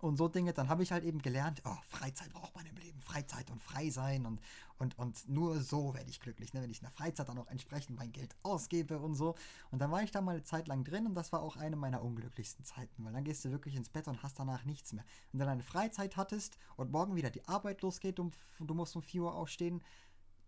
[0.00, 3.00] und so Dinge, dann habe ich halt eben gelernt, oh, Freizeit braucht man im Leben,
[3.00, 4.40] Freizeit und frei sein und,
[4.78, 6.62] und, und nur so werde ich glücklich, ne?
[6.62, 9.34] wenn ich in der Freizeit dann auch entsprechend mein Geld ausgebe und so.
[9.70, 11.76] Und dann war ich da mal eine Zeit lang drin und das war auch eine
[11.76, 15.04] meiner unglücklichsten Zeiten, weil dann gehst du wirklich ins Bett und hast danach nichts mehr.
[15.32, 19.02] Wenn du deine Freizeit hattest und morgen wieder die Arbeit losgeht und du musst um
[19.02, 19.82] 4 Uhr aufstehen,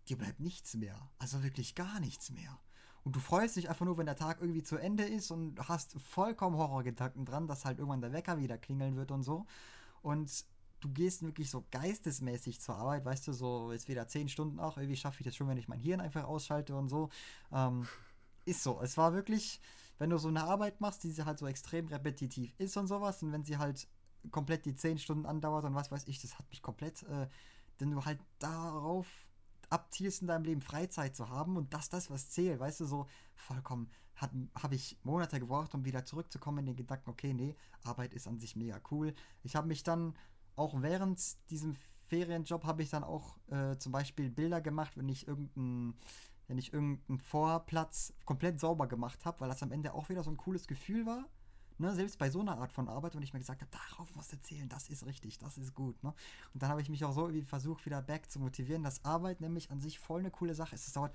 [0.09, 1.09] dir bleibt nichts mehr.
[1.19, 2.59] Also wirklich gar nichts mehr.
[3.03, 5.99] Und du freust dich einfach nur, wenn der Tag irgendwie zu Ende ist und hast
[5.99, 9.45] vollkommen Horrorgedanken dran, dass halt irgendwann der Wecker wieder klingeln wird und so.
[10.01, 10.45] Und
[10.79, 14.77] du gehst wirklich so geistesmäßig zur Arbeit, weißt du, so jetzt wieder zehn Stunden auch,
[14.77, 17.09] irgendwie schaffe ich das schon, wenn ich mein Hirn einfach ausschalte und so.
[17.51, 17.87] Ähm,
[18.45, 18.81] ist so.
[18.81, 19.61] Es war wirklich,
[19.97, 23.31] wenn du so eine Arbeit machst, die halt so extrem repetitiv ist und sowas, und
[23.31, 23.87] wenn sie halt
[24.31, 27.27] komplett die zehn Stunden andauert und was weiß ich, das hat mich komplett, äh,
[27.79, 29.07] denn du halt darauf
[29.73, 33.07] abzielst in deinem Leben Freizeit zu haben und das das, was zählt, weißt du, so
[33.35, 38.27] vollkommen habe ich Monate gebraucht, um wieder zurückzukommen in den Gedanken, okay, nee, Arbeit ist
[38.27, 39.13] an sich mega cool.
[39.41, 40.15] Ich habe mich dann
[40.55, 41.19] auch während
[41.49, 41.75] diesem
[42.07, 45.97] Ferienjob habe ich dann auch äh, zum Beispiel Bilder gemacht, wenn ich irgendeinen
[46.47, 50.29] wenn ich irgendeinen Vorplatz komplett sauber gemacht habe, weil das am Ende auch wieder so
[50.29, 51.25] ein cooles Gefühl war.
[51.83, 54.31] Ne, selbst bei so einer Art von Arbeit, und ich mir gesagt habe, darauf musst
[54.31, 56.01] du zählen, das ist richtig, das ist gut.
[56.01, 56.13] Ne?
[56.53, 59.41] Und dann habe ich mich auch so irgendwie versucht, wieder back zu motivieren, dass Arbeit
[59.41, 60.87] nämlich an sich voll eine coole Sache ist.
[60.87, 61.13] Es dauert,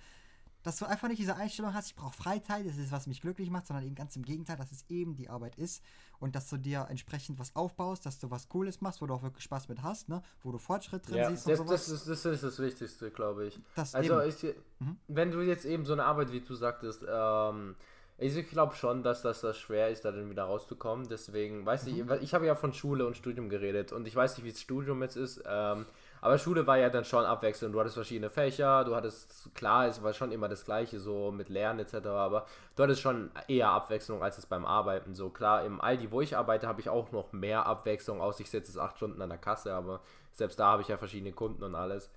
[0.63, 3.49] dass du einfach nicht diese Einstellung hast, ich brauche Freizeit, das ist, was mich glücklich
[3.49, 5.83] macht, sondern eben ganz im Gegenteil, dass es eben die Arbeit ist
[6.19, 9.23] und dass du dir entsprechend was aufbaust, dass du was Cooles machst, wo du auch
[9.23, 10.23] wirklich Spaß mit hast, ne?
[10.43, 11.49] wo du Fortschritt drin ja, siehst.
[11.49, 11.87] Das, und sowas.
[11.87, 13.59] Das, ist, das ist das Wichtigste, glaube ich.
[13.75, 14.99] Das also, ich, mhm.
[15.07, 17.75] wenn du jetzt eben so eine Arbeit, wie du sagtest, ähm,
[18.21, 21.07] ich glaube schon, dass das, das schwer ist, da dann wieder rauszukommen.
[21.09, 22.11] Deswegen, weiß mhm.
[22.15, 24.61] ich, ich habe ja von Schule und Studium geredet und ich weiß nicht, wie das
[24.61, 25.43] Studium jetzt ist.
[25.47, 25.87] Ähm,
[26.21, 27.73] aber Schule war ja dann schon abwechselnd.
[27.73, 31.49] Du hattest verschiedene Fächer, du hattest, klar, es war schon immer das Gleiche, so mit
[31.49, 32.07] Lernen etc.
[32.09, 35.15] Aber du hattest schon eher Abwechslung als es beim Arbeiten.
[35.15, 38.51] So klar, im Aldi, wo ich arbeite, habe ich auch noch mehr Abwechslung, aus ich
[38.51, 40.01] sitze acht Stunden an der Kasse, aber
[40.33, 42.11] selbst da habe ich ja verschiedene Kunden und alles.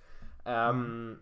[0.44, 1.18] Ähm, mhm.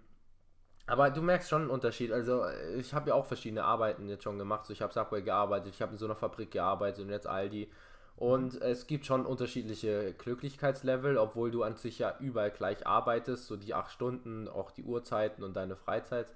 [0.90, 2.10] Aber du merkst schon einen Unterschied.
[2.10, 2.44] Also,
[2.76, 4.66] ich habe ja auch verschiedene Arbeiten jetzt schon gemacht.
[4.66, 7.70] So, ich habe Subway gearbeitet, ich habe in so einer Fabrik gearbeitet und jetzt Aldi.
[8.16, 13.56] Und es gibt schon unterschiedliche Glücklichkeitslevel, obwohl du an sich ja überall gleich arbeitest, so
[13.56, 16.26] die acht Stunden, auch die Uhrzeiten und deine Freizeit.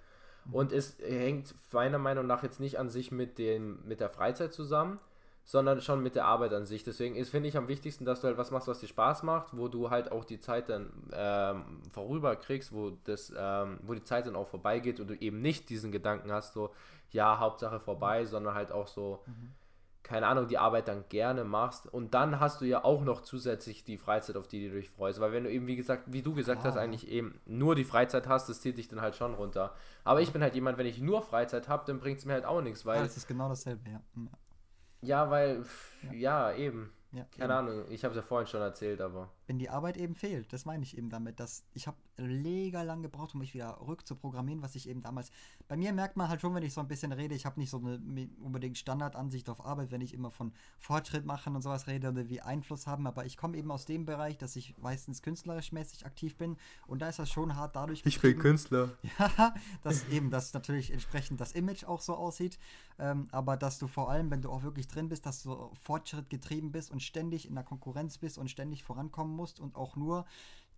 [0.45, 0.55] Mhm.
[0.55, 4.55] Und es hängt meiner Meinung nach jetzt nicht an sich mit, dem, mit der Freizeit
[4.55, 5.01] zusammen,
[5.45, 6.85] sondern schon mit der Arbeit an sich.
[6.85, 9.57] Deswegen ist, finde ich, am wichtigsten, dass du halt was machst, was dir Spaß macht,
[9.57, 14.05] wo du halt auch die Zeit dann ähm, vorüber kriegst, wo, das, ähm, wo die
[14.05, 16.71] Zeit dann auch vorbeigeht und du eben nicht diesen Gedanken hast, so,
[17.11, 19.53] ja, Hauptsache vorbei, sondern halt auch so, mhm
[20.05, 21.87] keine Ahnung, die Arbeit dann gerne machst.
[21.87, 25.19] Und dann hast du ja auch noch zusätzlich die Freizeit, auf die du dich freust.
[25.19, 26.65] Weil wenn du eben, wie gesagt, wie du gesagt ah.
[26.69, 29.75] hast, eigentlich eben nur die Freizeit hast, das zieht dich dann halt schon runter.
[30.05, 32.45] Aber ich bin halt jemand, wenn ich nur Freizeit habe, dann bringt es mir halt
[32.45, 32.99] auch nichts, weil.
[32.99, 34.01] Ja, das ist genau dasselbe, ja.
[34.15, 34.31] Ja,
[35.31, 35.65] weil,
[36.13, 36.93] ja, ja eben.
[37.13, 37.53] Ja, Keine eben.
[37.53, 39.31] Ahnung, ich habe es ja vorhin schon erzählt, aber.
[39.47, 43.03] Wenn die Arbeit eben fehlt, das meine ich eben damit, dass ich habe mega lang
[43.03, 45.31] gebraucht, um mich wieder rückzuprogrammieren, was ich eben damals.
[45.69, 47.71] Bei mir merkt man halt schon, wenn ich so ein bisschen rede, ich habe nicht
[47.71, 52.09] so eine unbedingt Standardansicht auf Arbeit, wenn ich immer von Fortschritt machen und sowas rede
[52.09, 55.73] oder wie Einfluss haben, aber ich komme eben aus dem Bereich, dass ich meistens künstlerisch
[55.73, 58.03] mäßig aktiv bin und da ist das schon hart dadurch.
[58.05, 58.91] Ich bin Künstler.
[59.19, 62.59] Ja, dass eben, dass natürlich entsprechend das Image auch so aussieht,
[62.99, 66.31] ähm, aber dass du vor allem, wenn du auch wirklich drin bist, dass du Fortschritt
[66.31, 70.24] getrieben bist und ständig in der Konkurrenz bist und ständig vorankommen musst und auch nur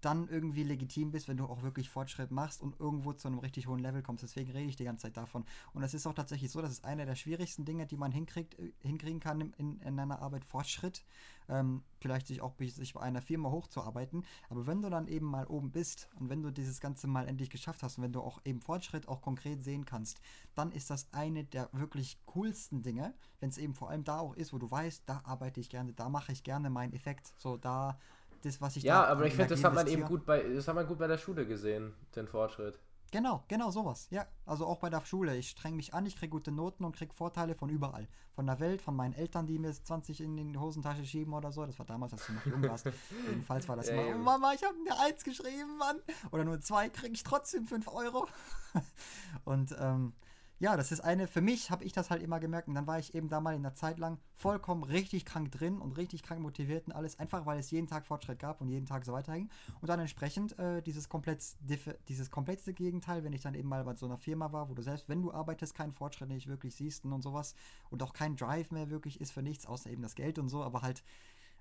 [0.00, 3.66] dann irgendwie legitim bist, wenn du auch wirklich Fortschritt machst und irgendwo zu einem richtig
[3.66, 4.22] hohen Level kommst.
[4.22, 5.44] Deswegen rede ich die ganze Zeit davon.
[5.72, 8.59] Und es ist auch tatsächlich so, das ist eine der schwierigsten Dinge, die man hinkriegt,
[8.59, 11.04] äh, hinkriegen kann in, in einer Arbeit, Fortschritt.
[11.48, 14.24] Ähm, vielleicht sich auch sich bei einer Firma hochzuarbeiten.
[14.48, 17.50] Aber wenn du dann eben mal oben bist und wenn du dieses Ganze mal endlich
[17.50, 20.20] geschafft hast und wenn du auch eben Fortschritt auch konkret sehen kannst,
[20.54, 24.34] dann ist das eine der wirklich coolsten Dinge, wenn es eben vor allem da auch
[24.34, 27.32] ist, wo du weißt, da arbeite ich gerne, da mache ich gerne meinen Effekt.
[27.38, 27.98] So, da
[28.43, 30.68] das, was ich Ja, da aber ich finde, das hat man eben gut bei, das
[30.68, 32.78] hat man gut bei der Schule gesehen, den Fortschritt.
[33.12, 34.09] Genau, genau sowas.
[34.11, 35.37] Ja, also auch bei der Schule.
[35.37, 38.09] Ich streng mich an, ich kriege gute Noten und kriege Vorteile von überall.
[38.34, 41.64] Von der Welt, von meinen Eltern, die mir 20 in die Hosentasche schieben oder so.
[41.64, 42.87] Das war damals, als du noch jung warst.
[43.28, 45.97] Jedenfalls war das immer, oh Mama, ich habe eine Eins geschrieben, Mann.
[46.32, 48.26] Oder nur zwei, kriege ich trotzdem 5 Euro.
[49.45, 50.12] und ähm,
[50.59, 52.98] ja, das ist eine, für mich habe ich das halt immer gemerkt und dann war
[52.98, 56.40] ich eben da mal in der Zeit lang vollkommen richtig krank drin und richtig krank
[56.40, 59.50] motiviert und alles, einfach weil es jeden Tag Fortschritt gab und jeden Tag so weiterging.
[59.82, 61.44] Und dann entsprechend äh, dieses, komplett,
[62.09, 64.82] dieses komplette Gegenteil, wenn ich dann eben mal bei so einer Firma war, wo du
[64.82, 67.54] selbst, wenn du arbeitest, keinen Fortschritt nicht wirklich siehst und sowas
[67.90, 70.62] und auch kein Drive mehr wirklich ist für nichts, außer eben das Geld und so,
[70.62, 71.04] aber halt,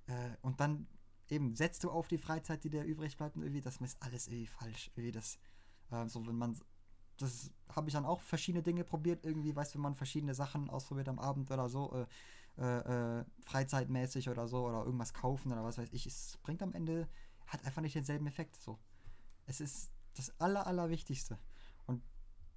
[0.07, 0.87] äh, und dann
[1.29, 4.27] eben setzt du auf die Freizeit, die dir übrig bleibt und irgendwie, das ist alles
[4.27, 4.91] irgendwie falsch.
[4.95, 5.37] Irgendwie das,
[5.91, 6.57] äh, so wenn man
[7.17, 10.69] das habe ich dann auch verschiedene Dinge probiert, irgendwie, weißt du, wenn man verschiedene Sachen
[10.69, 12.05] ausprobiert am Abend oder so, äh,
[12.57, 16.73] äh, äh, freizeitmäßig oder so, oder irgendwas kaufen oder was weiß ich, es bringt am
[16.73, 17.07] Ende,
[17.47, 18.79] hat einfach nicht denselben Effekt, so.
[19.45, 21.37] Es ist das Aller, Allerwichtigste.
[21.85, 22.01] Und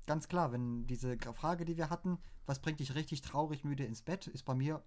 [0.06, 4.02] ganz klar, wenn diese Frage, die wir hatten, was bringt dich richtig traurig, müde ins
[4.02, 4.82] Bett, ist bei mir,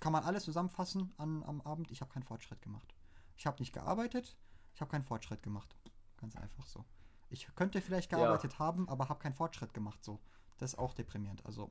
[0.00, 2.94] kann man alles zusammenfassen an, am Abend, ich habe keinen Fortschritt gemacht.
[3.36, 4.36] Ich habe nicht gearbeitet,
[4.74, 5.74] ich habe keinen Fortschritt gemacht.
[6.18, 6.84] Ganz einfach so.
[7.28, 8.58] Ich könnte vielleicht gearbeitet ja.
[8.58, 10.02] haben, aber habe keinen Fortschritt gemacht.
[10.04, 10.20] So,
[10.58, 11.44] das ist auch deprimierend.
[11.44, 11.70] Also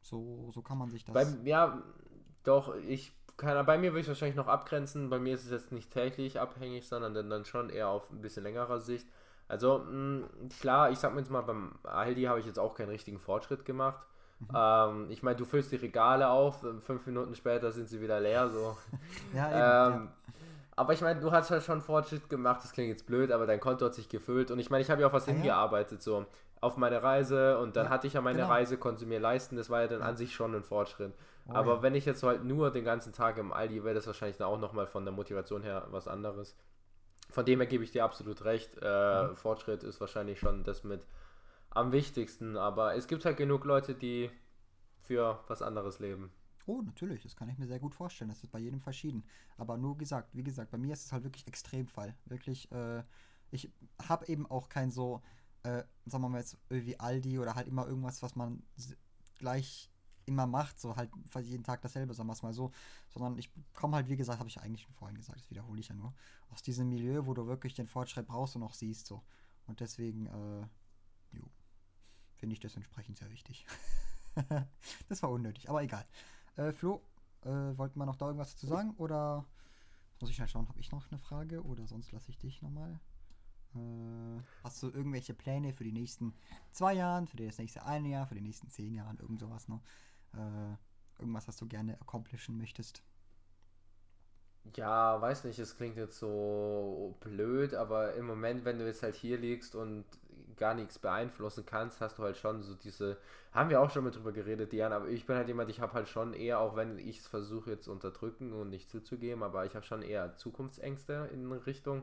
[0.00, 1.14] so, so kann man sich das.
[1.14, 1.82] Bei, ja,
[2.44, 2.74] doch.
[2.76, 5.10] Ich kann, bei mir würde ich wahrscheinlich noch abgrenzen.
[5.10, 8.20] Bei mir ist es jetzt nicht täglich abhängig, sondern dann, dann schon eher auf ein
[8.20, 9.06] bisschen längerer Sicht.
[9.48, 12.74] Also mh, hm, klar, ich sag mir jetzt mal, beim Aldi habe ich jetzt auch
[12.74, 14.06] keinen richtigen Fortschritt gemacht.
[14.40, 14.48] Mhm.
[14.54, 18.48] Ähm, ich meine, du füllst die Regale auf, fünf Minuten später sind sie wieder leer.
[18.48, 18.76] So.
[19.34, 20.32] ja, eben, ähm, ja.
[20.74, 23.60] Aber ich meine, du hast ja schon Fortschritt gemacht, das klingt jetzt blöd, aber dein
[23.60, 24.50] Konto hat sich gefüllt.
[24.50, 26.26] Und ich meine, ich habe ja auch was ah, hingearbeitet, so
[26.62, 28.50] auf meine Reise und dann ja, hatte ich ja meine genau.
[28.50, 30.06] Reise, konnte mir leisten, das war ja dann ja.
[30.06, 31.12] an sich schon ein Fortschritt.
[31.48, 34.36] Oh, aber wenn ich jetzt halt nur den ganzen Tag im Aldi wäre das wahrscheinlich
[34.36, 36.56] dann auch nochmal von der Motivation her was anderes.
[37.30, 38.78] Von dem her gebe ich dir absolut recht.
[38.80, 39.36] Äh, mhm.
[39.36, 41.04] Fortschritt ist wahrscheinlich schon das mit
[41.70, 44.30] am wichtigsten, aber es gibt halt genug Leute, die
[45.00, 46.30] für was anderes leben.
[46.66, 48.30] Oh, natürlich, das kann ich mir sehr gut vorstellen.
[48.30, 49.24] Das ist bei jedem verschieden.
[49.56, 52.14] Aber nur gesagt, wie gesagt, bei mir ist es halt wirklich Extremfall.
[52.26, 53.02] Wirklich, äh,
[53.50, 55.22] ich habe eben auch kein so,
[55.64, 58.62] äh, sagen wir mal jetzt irgendwie Aldi oder halt immer irgendwas, was man
[59.38, 59.90] gleich
[60.26, 61.10] immer macht, so halt
[61.42, 62.70] jeden Tag dasselbe, sagen wir es mal so,
[63.08, 65.88] sondern ich komme halt, wie gesagt, habe ich eigentlich schon vorhin gesagt, das wiederhole ich
[65.88, 66.14] ja nur,
[66.50, 69.22] aus diesem Milieu, wo du wirklich den Fortschritt brauchst und auch siehst, so.
[69.66, 71.44] Und deswegen, äh, jo,
[72.36, 73.66] finde ich das entsprechend sehr wichtig.
[75.08, 76.06] das war unnötig, aber egal.
[76.56, 77.02] Äh, Flo,
[77.42, 78.94] äh, wollten wir noch da irgendwas dazu sagen?
[78.98, 79.44] Oder
[80.20, 81.64] muss ich mal schauen, habe ich noch eine Frage?
[81.64, 83.00] Oder sonst lasse ich dich nochmal.
[83.74, 86.34] Äh, hast du irgendwelche Pläne für die nächsten
[86.72, 89.82] zwei Jahre, für das nächste eine Jahr, für die nächsten zehn Jahre, irgend sowas noch?
[90.34, 90.76] Äh,
[91.18, 93.02] irgendwas, was du gerne accomplishen möchtest?
[94.76, 99.16] Ja, weiß nicht, es klingt jetzt so blöd, aber im Moment, wenn du jetzt halt
[99.16, 100.04] hier liegst und
[100.56, 103.16] gar nichts beeinflussen kannst, hast du halt schon so diese,
[103.52, 105.92] haben wir auch schon mal drüber geredet, Diana, aber ich bin halt jemand, ich habe
[105.92, 109.64] halt schon eher, auch wenn ich es versuche jetzt zu unterdrücken und nicht zuzugeben, aber
[109.64, 112.02] ich habe schon eher Zukunftsängste in Richtung.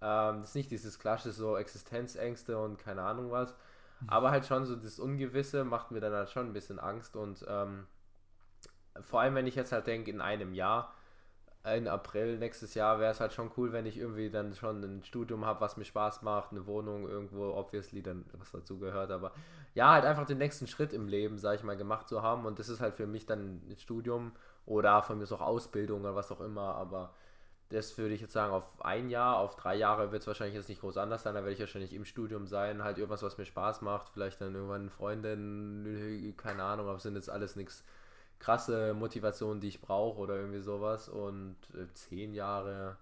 [0.00, 3.54] Ähm, das ist nicht dieses klassische so Existenzängste und keine Ahnung was,
[4.00, 4.08] mhm.
[4.08, 7.44] aber halt schon so das Ungewisse macht mir dann halt schon ein bisschen Angst und
[7.48, 7.86] ähm,
[9.02, 10.94] vor allem, wenn ich jetzt halt denke, in einem Jahr,
[11.74, 15.02] in April nächstes Jahr wäre es halt schon cool, wenn ich irgendwie dann schon ein
[15.02, 19.32] Studium habe, was mir Spaß macht, eine Wohnung irgendwo, obviously dann was dazu gehört, aber
[19.74, 22.46] ja, halt einfach den nächsten Schritt im Leben, sag ich mal, gemacht zu haben.
[22.46, 24.32] Und das ist halt für mich dann ein Studium
[24.64, 27.12] oder von mir ist auch Ausbildung oder was auch immer, aber
[27.68, 30.68] das würde ich jetzt sagen, auf ein Jahr, auf drei Jahre wird es wahrscheinlich jetzt
[30.68, 33.44] nicht groß anders sein, da werde ich wahrscheinlich im Studium sein, halt irgendwas, was mir
[33.44, 37.82] Spaß macht, vielleicht dann irgendwann eine Freundin, keine Ahnung, aber sind jetzt alles nichts
[38.38, 41.08] krasse Motivation, die ich brauche oder irgendwie sowas.
[41.08, 42.96] Und äh, zehn Jahre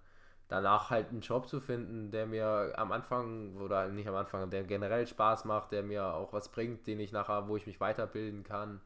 [0.49, 4.65] danach halt einen Job zu finden, der mir am Anfang oder nicht am Anfang, der
[4.65, 8.45] generell Spaß macht, der mir auch was bringt, den ich nachher, wo ich mich weiterbilden
[8.45, 8.81] kann.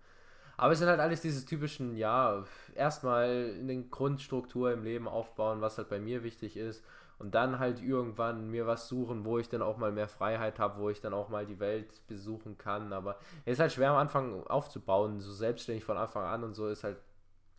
[0.56, 2.44] Aber es sind halt alles diese typischen, ja,
[2.74, 6.84] erstmal eine Grundstruktur im Leben aufbauen, was halt bei mir wichtig ist
[7.18, 10.80] und dann halt irgendwann mir was suchen, wo ich dann auch mal mehr Freiheit habe,
[10.80, 12.92] wo ich dann auch mal die Welt besuchen kann.
[12.92, 16.68] Aber es ist halt schwer am Anfang aufzubauen, so selbstständig von Anfang an und so
[16.68, 16.98] ist halt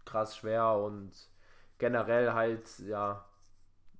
[0.05, 1.11] krass schwer und
[1.77, 3.25] generell halt, ja,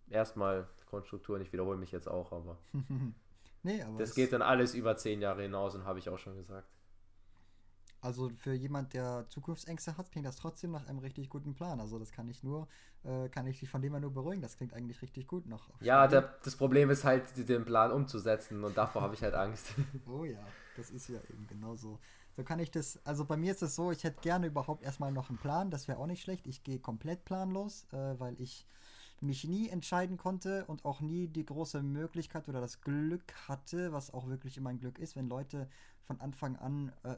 [0.09, 2.57] erstmal Grundstrukturen, ich wiederhole mich jetzt auch, aber,
[3.63, 6.35] nee, aber das geht dann alles über zehn Jahre hinaus und habe ich auch schon
[6.35, 6.67] gesagt.
[8.01, 11.81] Also für jemand, der Zukunftsängste hat, klingt das trotzdem nach einem richtig guten Plan.
[11.81, 12.67] Also das kann ich nur,
[13.03, 14.41] äh, kann ich dich von dem her nur beruhigen.
[14.41, 15.69] Das klingt eigentlich richtig gut noch.
[15.81, 19.73] Ja, der, das Problem ist halt, den Plan umzusetzen und davor habe ich halt Angst.
[20.07, 20.39] oh ja,
[20.77, 21.99] das ist ja eben genau so.
[22.37, 25.11] So kann ich das, also bei mir ist es so, ich hätte gerne überhaupt erstmal
[25.11, 26.47] noch einen Plan, das wäre auch nicht schlecht.
[26.47, 28.65] Ich gehe komplett planlos, äh, weil ich
[29.21, 34.13] mich nie entscheiden konnte und auch nie die große Möglichkeit oder das Glück hatte, was
[34.13, 35.67] auch wirklich immer ein Glück ist, wenn Leute
[36.03, 37.15] von Anfang an äh,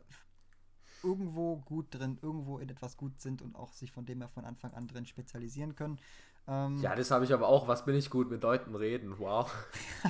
[1.04, 4.46] irgendwo gut drin, irgendwo in etwas gut sind und auch sich von dem her von
[4.46, 6.00] Anfang an drin spezialisieren können.
[6.48, 7.68] Ähm, ja, das habe ich aber auch.
[7.68, 9.18] Was bin ich gut mit Leuten reden?
[9.20, 9.52] Wow.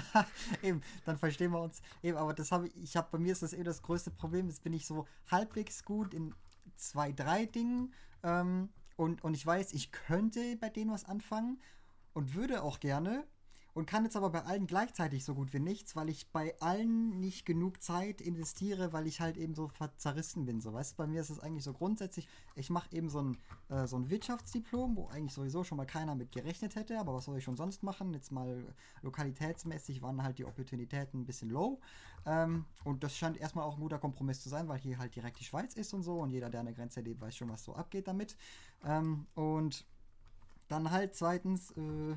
[0.64, 1.82] eben, dann verstehen wir uns.
[2.02, 4.48] Eben, aber das habe ich, ich habe bei mir ist das eben das größte Problem.
[4.48, 6.34] Jetzt bin ich so halbwegs gut in
[6.78, 7.94] zwei, drei Dingen.
[8.24, 11.60] Ähm, und, und ich weiß, ich könnte bei denen was anfangen
[12.14, 13.26] und würde auch gerne
[13.74, 17.20] und kann jetzt aber bei allen gleichzeitig so gut wie nichts, weil ich bei allen
[17.20, 20.60] nicht genug Zeit investiere, weil ich halt eben so zerrissen bin.
[20.60, 23.38] So, weißt du, bei mir ist es eigentlich so grundsätzlich, ich mache eben so ein,
[23.70, 27.26] äh, so ein Wirtschaftsdiplom, wo eigentlich sowieso schon mal keiner mit gerechnet hätte, aber was
[27.26, 28.14] soll ich schon sonst machen?
[28.14, 28.66] Jetzt mal
[29.04, 31.80] lokalitätsmäßig waren halt die Opportunitäten ein bisschen low.
[32.26, 35.40] Ähm, und das scheint erstmal auch ein guter Kompromiss zu sein, weil hier halt direkt
[35.40, 37.64] die Schweiz ist und so und jeder, der an der Grenze lebt, weiß schon, was
[37.64, 38.36] so abgeht damit.
[38.84, 39.86] Ähm, und
[40.68, 42.16] dann halt zweitens, äh,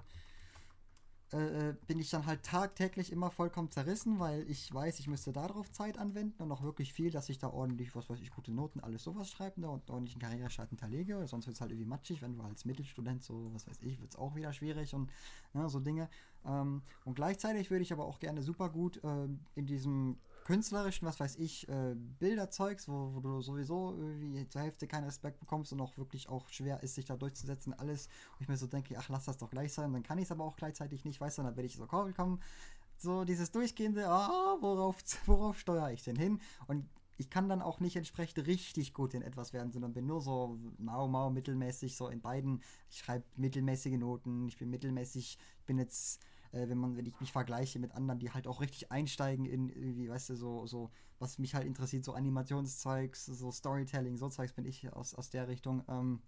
[1.34, 5.70] äh, bin ich dann halt tagtäglich immer vollkommen zerrissen, weil ich weiß, ich müsste darauf
[5.72, 8.78] Zeit anwenden und auch wirklich viel, dass ich da ordentlich, was weiß ich, gute Noten,
[8.78, 11.26] alles sowas schreibe ne, und ordentlich einen Karrierestart hinterlege.
[11.26, 14.12] Sonst wird es halt irgendwie matschig, wenn du als Mittelstudent so, was weiß ich, wird
[14.12, 15.10] es auch wieder schwierig und
[15.54, 16.08] ne, so Dinge.
[16.46, 21.18] Ähm, und gleichzeitig würde ich aber auch gerne super gut äh, in diesem künstlerischen, was
[21.18, 25.80] weiß ich, äh, Bilderzeugs, wo, wo, du sowieso irgendwie zur Hälfte keinen Respekt bekommst und
[25.80, 28.06] auch wirklich auch schwer ist, sich da durchzusetzen, alles.
[28.34, 29.92] Und ich mir so denke, ach, lass das doch gleich sein.
[29.92, 32.40] Dann kann ich es aber auch gleichzeitig nicht, weißt du, dann werde ich so kommen.
[32.96, 36.40] So dieses durchgehende, ah, worauf, worauf steuere ich denn hin?
[36.66, 36.86] Und
[37.16, 40.58] ich kann dann auch nicht entsprechend richtig gut in etwas werden, sondern bin nur so
[40.78, 42.62] mau, mau, mittelmäßig, so in beiden.
[42.90, 46.20] Ich schreibe mittelmäßige Noten, ich bin mittelmäßig, ich bin jetzt
[46.54, 49.68] äh, wenn man, wenn ich mich vergleiche mit anderen, die halt auch richtig einsteigen in
[49.68, 54.52] irgendwie, weißt du, so, so, was mich halt interessiert, so Animationszeugs, so Storytelling, so Zeugs
[54.52, 55.82] bin ich aus, aus der Richtung.
[55.88, 56.22] Ähm,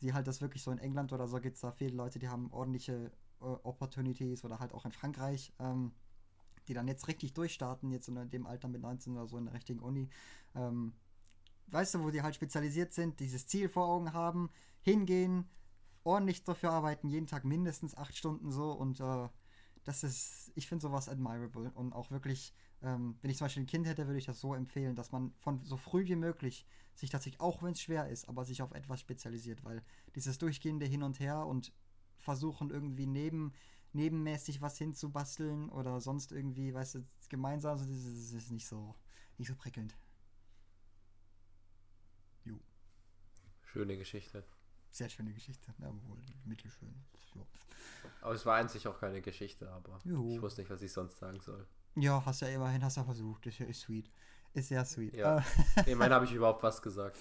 [0.00, 2.28] die halt das wirklich so in England oder so gibt es da viele Leute, die
[2.28, 3.10] haben ordentliche
[3.40, 5.92] äh, Opportunities oder halt auch in Frankreich, ähm,
[6.68, 9.54] die dann jetzt richtig durchstarten, jetzt in dem Alter mit 19 oder so in der
[9.54, 10.08] richtigen Uni.
[10.54, 10.92] Ähm,
[11.68, 14.50] weißt du, wo die halt spezialisiert sind, dieses Ziel vor Augen haben,
[14.82, 15.48] hingehen,
[16.04, 19.28] ordentlich dafür arbeiten, jeden Tag mindestens acht Stunden so und äh,
[19.84, 22.52] das ist, ich finde sowas admirable und auch wirklich,
[22.82, 25.32] ähm, wenn ich zum Beispiel ein Kind hätte, würde ich das so empfehlen, dass man
[25.38, 28.72] von so früh wie möglich sich tatsächlich, auch wenn es schwer ist, aber sich auf
[28.72, 29.82] etwas spezialisiert, weil
[30.14, 31.72] dieses durchgehende Hin und Her und
[32.18, 33.52] versuchen irgendwie neben,
[33.92, 38.94] nebenmäßig was hinzubasteln oder sonst irgendwie, weißt du, gemeinsam, das ist, das ist nicht so,
[39.38, 39.96] nicht so prickelnd.
[42.44, 42.58] Jo.
[43.62, 44.44] Schöne Geschichte.
[44.90, 46.94] Sehr schöne Geschichte, ja, wohl mittelschön.
[47.34, 47.42] Ja.
[48.22, 50.28] Aber es war an sich auch keine Geschichte, aber jo.
[50.28, 51.66] ich wusste nicht, was ich sonst sagen soll.
[51.94, 53.46] Ja, hast ja immerhin, hast ja versucht.
[53.46, 54.10] Ist, ist sweet.
[54.54, 55.16] Ist sehr sweet.
[55.16, 55.44] Ja.
[55.86, 57.16] Immerhin habe ich überhaupt was gesagt.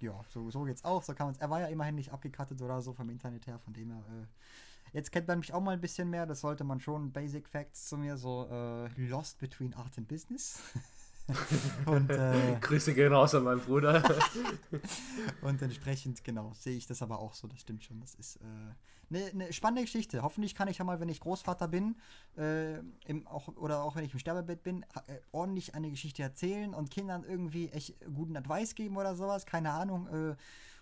[0.00, 1.02] ja, so, so geht's auch.
[1.02, 3.72] So kann man's, er war ja immerhin nicht abgekattet oder so vom Internet her, von
[3.72, 4.04] dem her.
[4.08, 6.26] Äh, jetzt kennt man mich auch mal ein bisschen mehr.
[6.26, 7.12] Das sollte man schon.
[7.12, 10.60] Basic Facts zu mir, so äh, Lost Between Art and Business.
[11.86, 14.02] und, äh, Grüße gehen raus an meinen Bruder.
[15.42, 17.98] und entsprechend, genau, sehe ich das aber auch so, das stimmt schon.
[18.00, 18.38] Das ist
[19.10, 20.22] eine äh, ne spannende Geschichte.
[20.22, 21.96] Hoffentlich kann ich ja mal, wenn ich Großvater bin,
[22.36, 26.74] äh, im, auch, oder auch wenn ich im Sterbebett bin, äh, ordentlich eine Geschichte erzählen
[26.74, 30.08] und Kindern irgendwie echt guten Advice geben oder sowas, keine Ahnung.
[30.08, 30.36] Äh,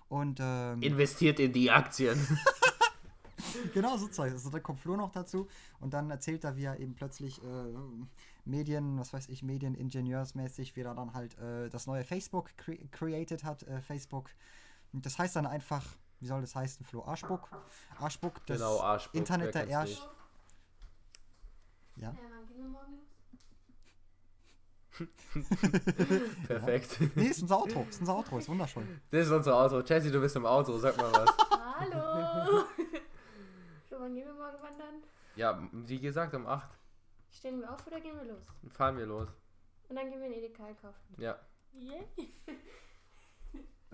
[0.08, 2.18] und, ähm, Investiert in die Aktien.
[3.74, 4.32] genau, so Zeug.
[4.32, 7.44] Also da kommt Flo noch dazu und dann erzählt er, wie er eben plötzlich äh,
[8.44, 13.44] Medien, was weiß ich, Medieningenieursmäßig, wie er dann halt äh, das neue Facebook cre created
[13.44, 13.62] hat.
[13.64, 14.30] Äh, Facebook.
[14.92, 15.84] Das heißt dann einfach,
[16.20, 17.04] wie soll das heißen, Flo?
[17.04, 17.48] Arschbuck.
[17.98, 20.02] Arschbuck, das genau, Arschbuck, Internet der Ersch.
[21.96, 22.14] Ja.
[26.46, 27.00] Perfekt.
[27.00, 27.08] Ja.
[27.14, 27.86] Nee, ist unser Auto.
[27.88, 29.00] Ist unser Auto, ist wunderschön.
[29.10, 29.80] Das ist unser Auto.
[29.80, 31.30] Jessie, du bist im Auto, sag mal was.
[31.78, 32.64] Hallo!
[33.90, 35.02] so, wann gehen wir morgen wandern?
[35.36, 36.68] Ja, wie gesagt, um 8.
[37.32, 38.42] Stehen wir auf oder gehen wir los?
[38.68, 39.28] Fahren wir los.
[39.88, 41.14] Und dann gehen wir in Edeka kaufen.
[41.18, 41.38] Ja.
[41.74, 42.04] Yeah.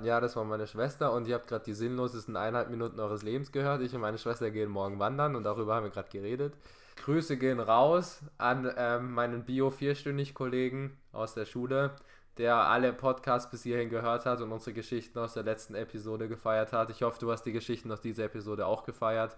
[0.03, 3.51] Ja, das war meine Schwester und ihr habt gerade die sinnlosesten eineinhalb Minuten eures Lebens
[3.51, 3.82] gehört.
[3.82, 6.55] Ich und meine Schwester gehen morgen wandern und darüber haben wir gerade geredet.
[7.03, 11.97] Grüße gehen raus an ähm, meinen Bio-Vierstündig-Kollegen aus der Schule,
[12.36, 16.72] der alle Podcasts bis hierhin gehört hat und unsere Geschichten aus der letzten Episode gefeiert
[16.72, 16.91] hat.
[16.91, 19.36] Ich hoffe, du hast die Geschichten aus dieser Episode auch gefeiert.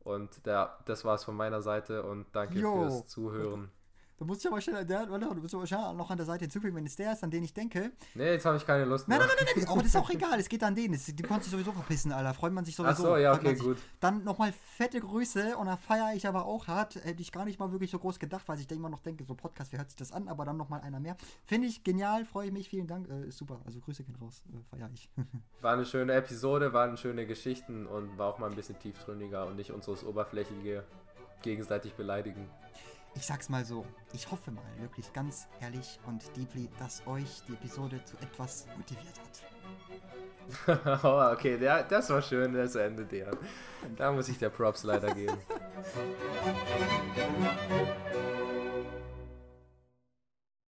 [0.00, 2.74] Und der, das war's von meiner Seite und danke Jo.
[2.74, 3.70] fürs Zuhören.
[4.18, 6.44] Du musst ja mal schnell, der, warte, du musst aber schnell noch an der Seite
[6.44, 7.92] hinzufügen, wenn es der ist, an den ich denke.
[8.16, 9.16] Nee, jetzt habe ich keine Lust mehr.
[9.16, 10.90] Nein, nein, nein, nein, nein, aber das ist auch egal, es geht an den.
[10.90, 12.34] Das, die kannst dich sowieso verpissen, Alter.
[12.34, 12.92] Freut man sich sowieso.
[12.92, 13.78] Ach so, ja, okay, gut.
[14.00, 16.96] Dann nochmal fette Grüße und da feiere ich aber auch hart.
[16.96, 19.22] Hätte ich gar nicht mal wirklich so groß gedacht, weil ich da immer noch denke,
[19.22, 20.26] so Podcast, wie hört sich das an?
[20.26, 21.16] Aber dann nochmal einer mehr.
[21.44, 23.08] Finde ich genial, freue ich mich, vielen Dank.
[23.08, 25.08] Äh, ist super, also Grüße gehen raus, äh, feiere ich.
[25.60, 29.54] War eine schöne Episode, waren schöne Geschichten und war auch mal ein bisschen tiefgründiger und
[29.54, 30.82] nicht unseres oberflächige
[31.42, 32.48] gegenseitig beleidigen.
[33.18, 37.54] Ich sag's mal so, ich hoffe mal, wirklich ganz ehrlich und deeply, dass euch die
[37.54, 39.08] Episode zu etwas motiviert
[40.68, 41.02] hat.
[41.04, 43.32] oh, okay, der, das war schön, das Ende der.
[43.96, 45.36] Da muss ich der Props leider geben.